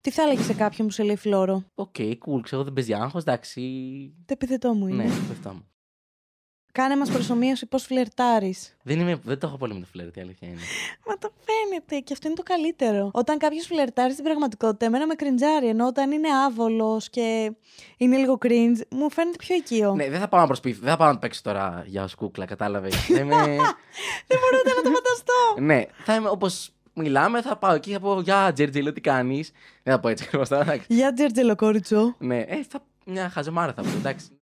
[0.00, 3.22] Τι θα έλεγες σε κάποιον που σε λέει φλόρο; OK, cool, ξέρω, δεν παίζει άγχος,
[3.22, 3.60] εντάξει.
[4.26, 5.04] Το επίθετό μου είναι.
[5.04, 5.68] Ναι, αυτό μου.
[6.72, 8.76] Κάνε μας προσομοίωση πώς φλερτάρεις.
[8.82, 10.60] Δεν, είμαι, δεν το έχω πολύ με το φλερτ, η αλήθεια είναι.
[11.06, 13.10] Μα το φαίνεται και αυτό είναι το καλύτερο.
[13.12, 15.68] Όταν κάποιος φλερτάρει στην πραγματικότητα, εμένα με κριντζάρει.
[15.68, 17.52] Ενώ όταν είναι άβολος και
[17.96, 19.94] είναι λίγο cringe, μου φαίνεται πιο οικείο.
[19.94, 22.14] ναι, δεν θα πάω να προσποιηθώ, δεν θα πάω να το παίξω τώρα για ως
[22.14, 22.94] κούκλα, κατάλαβες.
[23.16, 23.44] δεν είμαι...
[24.26, 25.60] Δεν μπορώ ούτε να το φανταστώ.
[25.60, 29.50] ναι, θα είμαι όπως μιλάμε, θα πάω εκεί, θα πω Γεια, Τζέρτζιλ, τι κάνεις.
[29.82, 30.86] Δεν θα πω έτσι ακριβώς τώρα, εντάξει.
[30.88, 32.14] Για τζερτζελο κόριτσο.
[32.18, 34.39] ναι, ε, θα, μια χαζομάρα θα πω, εντάξει.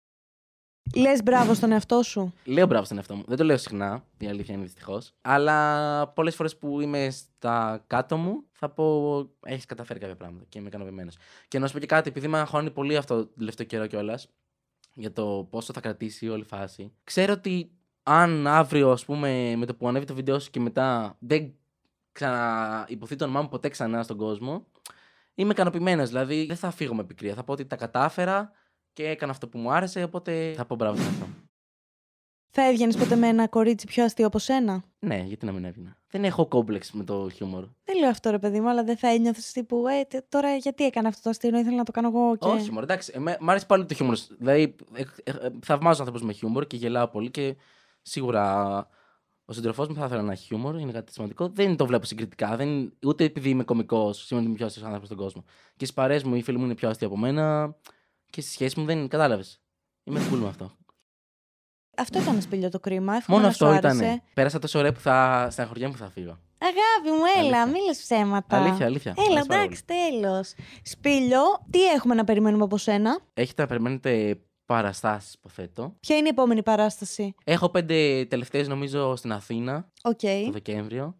[0.96, 2.34] Λες μπράβο στον εαυτό σου.
[2.44, 3.24] Λέω μπράβο στον εαυτό μου.
[3.28, 5.14] Δεν το λέω συχνά, η αλήθεια είναι δυστυχώς.
[5.22, 10.60] Αλλά πολλές φορές που είμαι στα κάτω μου, θα πω έχεις καταφέρει κάποια πράγματα και
[10.60, 11.18] είμαι ικανοποιημένος.
[11.48, 14.30] Και να σου πω και κάτι, επειδή με αγχώνει πολύ αυτό το τελευταίο καιρό κιόλας,
[14.94, 16.94] για το πόσο θα κρατήσει όλη η φάση.
[17.04, 17.72] Ξέρω ότι
[18.04, 21.54] αν αύριο, ας πούμε, με το που ανέβει το βίντεο σου και μετά δεν
[22.12, 24.66] ξαναυποθεί το όνομά μου ποτέ ξανά στον κόσμο,
[25.36, 26.10] είμαι ικανοποιημένος.
[26.10, 27.34] Δηλαδή δεν θα φύγω με πικρία.
[27.34, 28.52] Θα πω ότι τα κατάφερα
[28.94, 31.34] και έκανα αυτό που μου άρεσε, οπότε θα πω μπράβο στον εαυτό μου.
[32.56, 35.98] Θα έβγαινες ποτέ με ένα κορίτσι πιο αστείο από σένα; Ναι, γιατί να μην έβγαινα.
[36.08, 37.66] Δεν έχω κόμπλεξ με το χιούμορ.
[37.84, 40.84] Δεν λέω αυτό ρε παιδί μου, αλλά δεν θα ένιωθες τύπου Ε, τε- τώρα γιατί
[40.86, 42.48] έκανα αυτό το αστείο, ενώ ήθελα να το κάνω εγώ και.
[42.48, 43.12] Όχι, μωρέ, εντάξει.
[43.16, 44.18] εμέ- μ' αρέσει πάλι το χιούμορ.
[44.38, 47.56] Δηλαδή, ε, ε, ε, θαυμάζω ανθρώπου με χιούμορ και γελάω πολύ και
[48.02, 48.88] σίγουρα
[49.46, 51.48] ο σύντροφός μου θα ήθελα να έχει χιούμορ, είναι κάτι σημαντικό.
[51.50, 52.56] Δεν το βλέπω συγκριτικά.
[52.56, 55.44] Δεν, ούτε επειδή είμαι κωμικός, σημαίνει ότι είμαι πιο αστείος άνθρωπος στον κόσμο.
[55.76, 57.76] Και στις παρέες μου οι φίλοι μου είναι πιο αστείοι από μένα
[58.34, 59.62] και στη σχέση μου δεν κατάλαβες.
[60.04, 60.72] Είμαι cool με αυτό.
[61.98, 63.16] Αυτό ήταν Σπήλιο το κρίμα.
[63.16, 64.06] Εύχομαι Μόνο να σου αυτό άρεσε.
[64.06, 64.22] ήταν.
[64.34, 66.40] Πέρασα τόσο ωραία που θα στεναχωριέμαι που θα φύγω.
[66.58, 67.66] Αγάπη μου, έλα, Αλήθεια.
[67.66, 68.58] μη λες ψέματα.
[68.58, 69.14] Αλήθεια, αλήθεια.
[69.18, 70.54] Μ' Έλα, αρέσει πάρα εντάξει, τέλος.
[70.84, 75.96] Σπήλιο, τι έχουμε να περιμένουμε από σένα; Έχετε να περιμένετε παραστάσεις, υποθέτω.
[76.00, 80.20] Ποια είναι η επόμενη παράσταση; Έχω πέντε τελευταίες νομίζω στην Αθήνα Οκ.
[80.46, 81.18] το Δεκέμβριο.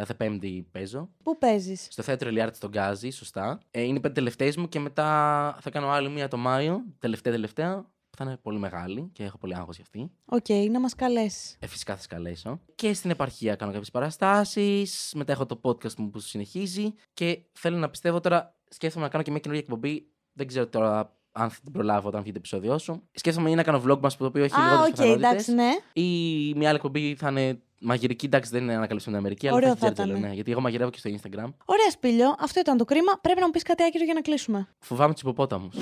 [0.00, 1.08] Κάθε Πέμπτη παίζω.
[1.22, 3.60] Πού παίζεις; Στο θέατρο Eliart στο Γκάζι, σωστά.
[3.70, 7.32] Ε, είναι οι πέντε τελευταίες μου και μετά θα κάνω άλλη μία το Μάιο, τελευταία
[7.32, 7.76] τελευταία,
[8.10, 10.10] που θα είναι πολύ μεγάλη και έχω πολύ άγχος για αυτή.
[10.24, 11.56] Οκ, να μας καλέσει.
[11.60, 12.60] Ε, φυσικά θα σας καλέσω.
[12.74, 15.12] Και στην επαρχία κάνω κάποιες παραστάσεις.
[15.14, 16.94] Μετά έχω το podcast μου που συνεχίζει.
[17.14, 20.06] Και θέλω να πιστεύω τώρα, σκέφτομαι να κάνω και μια καινούργια εκπομπή.
[20.32, 23.08] Δεν ξέρω τώρα αν θα την προλάβω όταν βγει το επεισόδιο σου.
[23.12, 25.70] Σκέφτομαι ή να κάνω vlogmas που το οποίο έχει Α, λιγότερες οκ, εντάξει, ναι.
[25.92, 26.08] Ή
[26.54, 28.26] μια άλλη εκπομπή θα είναι μαγειρική.
[28.26, 30.28] Εντάξει, δεν είναι ανακαλύψουμε την Αμερική, αλλά Ωραίο θα έχει θα τζέρτζελο, ήταν.
[30.28, 30.34] ναι.
[30.34, 31.52] Γιατί εγώ μαγειρεύω και στο Instagram.
[31.64, 33.12] Ωραία, Σπήλιο, αυτό ήταν το κρίμα.
[33.20, 34.68] Πρέπει να μου πεις κάτι άκυρο για να κλείσουμε.
[34.78, 35.76] Φοβάμαι τους υποπόταμους.